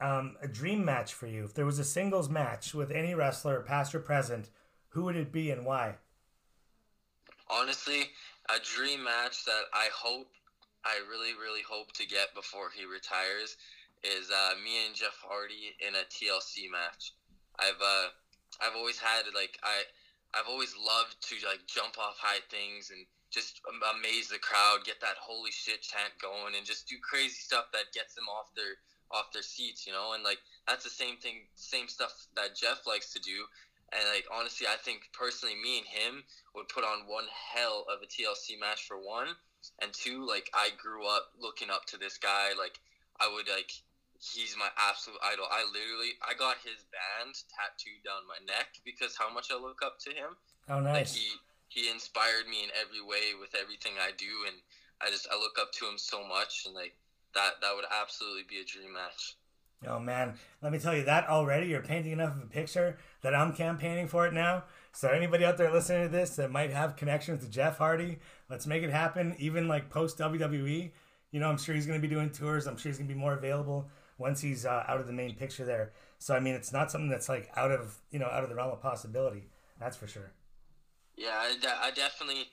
um, 0.00 0.36
a 0.42 0.48
dream 0.48 0.84
match 0.84 1.14
for 1.14 1.26
you. 1.26 1.44
If 1.44 1.54
there 1.54 1.66
was 1.66 1.78
a 1.78 1.84
singles 1.84 2.28
match 2.28 2.74
with 2.74 2.90
any 2.90 3.14
wrestler, 3.14 3.60
past 3.60 3.94
or 3.94 4.00
present, 4.00 4.50
who 4.88 5.04
would 5.04 5.16
it 5.16 5.32
be 5.32 5.50
and 5.50 5.64
why? 5.64 5.96
honestly, 7.50 8.10
a 8.48 8.58
dream 8.62 9.04
match 9.04 9.44
that 9.44 9.70
I 9.72 9.88
hope, 9.94 10.28
I 10.84 10.98
really, 11.10 11.32
really 11.34 11.62
hope 11.68 11.92
to 11.94 12.06
get 12.06 12.34
before 12.34 12.70
he 12.74 12.84
retires 12.84 13.56
is 14.04 14.30
uh, 14.30 14.54
me 14.62 14.86
and 14.86 14.94
Jeff 14.94 15.18
Hardy 15.22 15.74
in 15.80 15.94
a 15.94 16.06
TLC 16.06 16.70
match. 16.70 17.12
I've 17.58 17.80
uh, 17.80 18.08
I've 18.60 18.76
always 18.76 18.98
had 18.98 19.24
like 19.34 19.58
I 19.62 19.82
I've 20.34 20.48
always 20.48 20.74
loved 20.76 21.16
to 21.28 21.34
like 21.46 21.66
jump 21.66 21.98
off 21.98 22.18
high 22.18 22.44
things 22.50 22.90
and 22.90 23.06
just 23.36 23.60
amaze 23.92 24.32
the 24.32 24.40
crowd, 24.40 24.88
get 24.88 24.96
that 25.04 25.20
holy 25.20 25.52
shit 25.52 25.84
chant 25.84 26.16
going, 26.16 26.56
and 26.56 26.64
just 26.64 26.88
do 26.88 26.96
crazy 27.04 27.36
stuff 27.36 27.68
that 27.76 27.92
gets 27.92 28.16
them 28.16 28.24
off 28.32 28.48
their 28.56 28.80
off 29.12 29.30
their 29.30 29.44
seats, 29.44 29.86
you 29.86 29.92
know. 29.92 30.16
And 30.16 30.24
like 30.24 30.40
that's 30.64 30.84
the 30.84 30.90
same 30.90 31.20
thing, 31.20 31.44
same 31.54 31.86
stuff 31.86 32.16
that 32.34 32.56
Jeff 32.56 32.88
likes 32.88 33.12
to 33.12 33.20
do. 33.20 33.44
And 33.92 34.00
like 34.08 34.24
honestly, 34.32 34.66
I 34.66 34.80
think 34.80 35.12
personally, 35.12 35.54
me 35.54 35.84
and 35.84 35.86
him 35.86 36.24
would 36.56 36.72
put 36.72 36.82
on 36.82 37.04
one 37.04 37.28
hell 37.28 37.84
of 37.92 38.00
a 38.00 38.08
TLC 38.08 38.56
match 38.56 38.88
for 38.88 38.96
one, 38.96 39.36
and 39.84 39.92
two, 39.92 40.24
like 40.24 40.48
I 40.56 40.72
grew 40.80 41.04
up 41.04 41.36
looking 41.36 41.68
up 41.68 41.84
to 41.92 42.00
this 42.00 42.16
guy. 42.16 42.56
Like 42.56 42.80
I 43.20 43.28
would 43.28 43.52
like 43.52 43.70
he's 44.16 44.56
my 44.56 44.72
absolute 44.80 45.20
idol. 45.20 45.44
I 45.52 45.60
literally 45.68 46.16
I 46.24 46.32
got 46.32 46.56
his 46.64 46.88
band 46.88 47.36
tattooed 47.52 48.00
down 48.00 48.24
my 48.24 48.40
neck 48.48 48.80
because 48.80 49.12
how 49.12 49.28
much 49.28 49.52
I 49.52 49.60
look 49.60 49.84
up 49.84 50.00
to 50.08 50.10
him. 50.10 50.40
Oh, 50.72 50.80
nice. 50.80 51.12
Like 51.12 51.20
he 51.20 51.28
he 51.68 51.90
inspired 51.90 52.48
me 52.48 52.64
in 52.64 52.70
every 52.80 53.02
way 53.02 53.34
with 53.38 53.54
everything 53.60 53.92
I 54.00 54.10
do, 54.16 54.46
and 54.46 54.56
I 55.00 55.10
just 55.10 55.28
I 55.30 55.36
look 55.36 55.58
up 55.60 55.72
to 55.72 55.86
him 55.86 55.98
so 55.98 56.26
much, 56.26 56.64
and 56.66 56.74
like 56.74 56.96
that 57.34 57.60
that 57.60 57.74
would 57.74 57.84
absolutely 57.90 58.44
be 58.48 58.60
a 58.60 58.64
dream 58.64 58.92
match. 58.94 59.36
Oh 59.86 59.98
man, 59.98 60.34
let 60.62 60.72
me 60.72 60.78
tell 60.78 60.96
you 60.96 61.04
that 61.04 61.28
already. 61.28 61.66
You're 61.66 61.82
painting 61.82 62.12
enough 62.12 62.36
of 62.36 62.42
a 62.42 62.46
picture 62.46 62.98
that 63.22 63.34
I'm 63.34 63.52
campaigning 63.52 64.08
for 64.08 64.26
it 64.26 64.32
now. 64.32 64.64
So 64.92 65.08
anybody 65.08 65.44
out 65.44 65.58
there 65.58 65.72
listening 65.72 66.04
to 66.04 66.08
this 66.08 66.36
that 66.36 66.50
might 66.50 66.72
have 66.72 66.96
connections 66.96 67.44
to 67.44 67.50
Jeff 67.50 67.76
Hardy, 67.78 68.18
let's 68.48 68.66
make 68.66 68.82
it 68.82 68.90
happen. 68.90 69.36
Even 69.38 69.68
like 69.68 69.90
post 69.90 70.18
WWE, 70.18 70.90
you 71.30 71.40
know, 71.40 71.50
I'm 71.50 71.58
sure 71.58 71.74
he's 71.74 71.86
going 71.86 72.00
to 72.00 72.08
be 72.08 72.12
doing 72.12 72.30
tours. 72.30 72.66
I'm 72.66 72.78
sure 72.78 72.90
he's 72.90 72.98
going 72.98 73.08
to 73.08 73.14
be 73.14 73.20
more 73.20 73.34
available 73.34 73.90
once 74.18 74.40
he's 74.40 74.64
uh, 74.64 74.84
out 74.88 74.98
of 74.98 75.06
the 75.06 75.12
main 75.12 75.34
picture 75.34 75.66
there. 75.66 75.92
So 76.18 76.34
I 76.34 76.40
mean, 76.40 76.54
it's 76.54 76.72
not 76.72 76.90
something 76.90 77.10
that's 77.10 77.28
like 77.28 77.50
out 77.56 77.70
of 77.70 77.98
you 78.10 78.18
know 78.18 78.26
out 78.26 78.42
of 78.42 78.48
the 78.48 78.54
realm 78.54 78.72
of 78.72 78.80
possibility. 78.80 79.50
That's 79.78 79.96
for 79.96 80.06
sure. 80.06 80.32
Yeah, 81.16 81.36
I, 81.38 81.56
de- 81.60 81.82
I 81.82 81.90
definitely, 81.90 82.44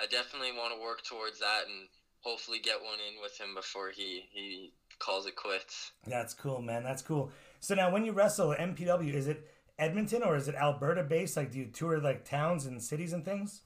I 0.00 0.06
definitely 0.06 0.52
want 0.52 0.74
to 0.74 0.80
work 0.80 1.02
towards 1.04 1.40
that 1.40 1.62
and 1.66 1.88
hopefully 2.20 2.58
get 2.62 2.76
one 2.80 2.98
in 3.08 3.20
with 3.20 3.38
him 3.38 3.54
before 3.54 3.90
he 3.90 4.24
he 4.32 4.72
calls 4.98 5.26
it 5.26 5.36
quits. 5.36 5.92
That's 6.06 6.34
cool, 6.34 6.62
man. 6.62 6.82
That's 6.84 7.02
cool. 7.02 7.30
So 7.60 7.74
now, 7.74 7.92
when 7.92 8.04
you 8.04 8.12
wrestle 8.12 8.52
at 8.52 8.58
MPW, 8.58 9.12
is 9.12 9.28
it 9.28 9.48
Edmonton 9.78 10.22
or 10.22 10.36
is 10.36 10.48
it 10.48 10.54
Alberta 10.54 11.02
based? 11.02 11.36
Like, 11.36 11.50
do 11.50 11.58
you 11.58 11.66
tour 11.66 11.98
like 12.00 12.24
towns 12.24 12.66
and 12.66 12.82
cities 12.82 13.12
and 13.12 13.24
things? 13.24 13.62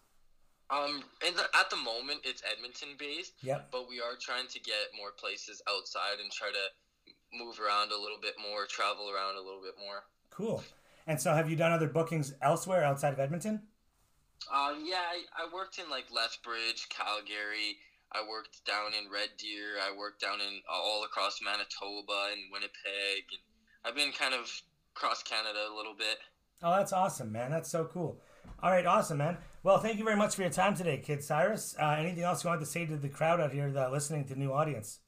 Um, 0.69 1.05
and 1.25 1.37
at 1.37 1.71
the 1.71 1.77
moment, 1.77 2.21
it's 2.25 2.43
Edmonton 2.51 2.91
based. 2.99 3.35
Yep. 3.43 3.69
But 3.71 3.89
we 3.89 4.01
are 4.01 4.17
trying 4.21 4.49
to 4.49 4.61
get 4.61 4.75
more 4.99 5.13
places 5.13 5.63
outside 5.69 6.19
and 6.21 6.31
try 6.33 6.49
to 6.49 7.37
move 7.37 7.61
around 7.61 7.93
a 7.93 8.01
little 8.01 8.19
bit 8.21 8.35
more, 8.41 8.67
travel 8.67 9.11
around 9.11 9.37
a 9.37 9.41
little 9.41 9.63
bit 9.63 9.75
more. 9.79 10.05
Cool. 10.31 10.65
And 11.07 11.21
so, 11.21 11.33
have 11.35 11.49
you 11.49 11.57
done 11.57 11.73
other 11.73 11.89
bookings 11.89 12.35
elsewhere 12.43 12.83
outside 12.83 13.13
of 13.13 13.21
Edmonton? 13.21 13.63
Um, 14.53 14.85
yeah, 14.85 15.03
I, 15.03 15.45
I 15.45 15.55
worked 15.55 15.79
in 15.79 15.91
like 15.91 16.07
Lethbridge, 16.15 16.89
Calgary. 16.89 17.79
I 18.13 18.23
worked 18.29 18.65
down 18.65 18.93
in 18.95 19.11
Red 19.11 19.31
Deer. 19.39 19.83
I 19.83 19.97
worked 19.97 20.21
down 20.21 20.41
in 20.41 20.61
all 20.71 21.05
across 21.05 21.41
Manitoba 21.43 22.31
and 22.33 22.53
Winnipeg, 22.53 23.27
and 23.33 23.43
I've 23.85 23.97
been 23.97 24.13
kind 24.13 24.35
of 24.35 24.51
across 24.95 25.23
Canada 25.23 25.67
a 25.71 25.75
little 25.75 25.95
bit. 25.95 26.19
Oh, 26.63 26.71
that's 26.77 26.93
awesome, 26.93 27.33
man. 27.33 27.51
That's 27.51 27.71
so 27.71 27.85
cool. 27.93 28.21
All 28.63 28.71
right, 28.71 28.87
awesome, 28.87 29.19
man. 29.19 29.37
Well, 29.63 29.79
thank 29.79 29.99
you 29.99 30.05
very 30.05 30.17
much 30.17 30.35
for 30.35 30.43
your 30.43 30.51
time 30.51 30.75
today, 30.75 30.99
Kid 30.99 31.23
Cyrus. 31.23 31.75
Uh, 31.79 31.97
anything 31.99 32.23
else 32.23 32.45
you 32.45 32.49
want 32.49 32.61
to 32.61 32.67
say 32.67 32.87
to 32.87 32.97
the 32.97 33.09
crowd 33.09 33.41
out 33.41 33.53
here 33.53 33.71
that 33.73 33.93
listening 33.93 34.25
to 34.27 34.35
the 34.35 34.41
new 34.41 34.53
audience? 34.53 35.01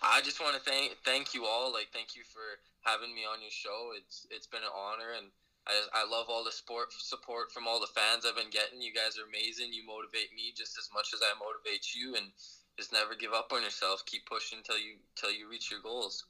I 0.00 0.22
just 0.22 0.40
want 0.40 0.54
to 0.54 0.62
thank 0.62 0.96
thank 1.04 1.34
you 1.34 1.44
all. 1.44 1.72
Like, 1.72 1.88
thank 1.92 2.16
you 2.16 2.22
for 2.32 2.40
having 2.88 3.14
me 3.14 3.22
on 3.30 3.42
your 3.42 3.50
show. 3.50 3.90
It's 3.98 4.26
it's 4.30 4.46
been 4.46 4.62
an 4.62 4.72
honor, 4.74 5.12
and 5.18 5.28
I 5.66 5.74
I 5.92 6.04
love 6.08 6.26
all 6.28 6.44
the 6.44 6.52
sport 6.52 6.92
support 6.92 7.52
from 7.52 7.66
all 7.66 7.80
the 7.80 7.94
fans 7.94 8.24
I've 8.24 8.36
been 8.36 8.50
getting. 8.50 8.80
You 8.80 8.92
guys 8.92 9.18
are 9.18 9.28
amazing. 9.28 9.72
You 9.72 9.86
motivate 9.86 10.34
me 10.34 10.52
just 10.56 10.78
as 10.78 10.88
much 10.94 11.12
as 11.14 11.20
I 11.22 11.36
motivate 11.38 11.94
you, 11.94 12.16
and 12.16 12.32
just 12.76 12.92
never 12.92 13.14
give 13.14 13.32
up 13.32 13.52
on 13.52 13.62
yourself. 13.62 14.04
Keep 14.06 14.26
pushing 14.26 14.58
until 14.58 14.78
you 14.78 14.96
till 15.16 15.32
you 15.32 15.48
reach 15.48 15.70
your 15.70 15.80
goals. 15.80 16.24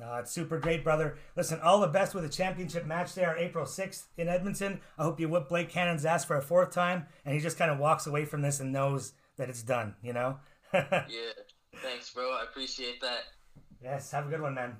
Uh, 0.00 0.18
it's 0.20 0.30
super 0.30 0.58
great, 0.58 0.84
brother. 0.84 1.18
Listen, 1.36 1.60
all 1.60 1.80
the 1.80 1.88
best 1.88 2.14
with 2.14 2.22
the 2.22 2.30
championship 2.30 2.86
match 2.86 3.14
there, 3.14 3.36
April 3.36 3.64
6th 3.64 4.04
in 4.16 4.28
Edmonton. 4.28 4.80
I 4.96 5.02
hope 5.02 5.18
you 5.18 5.28
whip 5.28 5.48
Blake 5.48 5.70
Cannon's 5.70 6.04
ass 6.04 6.24
for 6.24 6.36
a 6.36 6.42
fourth 6.42 6.70
time, 6.70 7.06
and 7.24 7.34
he 7.34 7.40
just 7.40 7.58
kind 7.58 7.70
of 7.70 7.78
walks 7.78 8.06
away 8.06 8.24
from 8.24 8.42
this 8.42 8.60
and 8.60 8.72
knows 8.72 9.14
that 9.38 9.48
it's 9.48 9.62
done, 9.62 9.96
you 10.00 10.12
know? 10.12 10.38
yeah. 10.72 11.02
Thanks, 11.82 12.10
bro. 12.12 12.30
I 12.30 12.44
appreciate 12.44 13.00
that. 13.00 13.24
Yes. 13.82 14.10
Have 14.12 14.26
a 14.26 14.30
good 14.30 14.40
one, 14.40 14.54
man. 14.54 14.76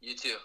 You 0.00 0.14
too. 0.14 0.36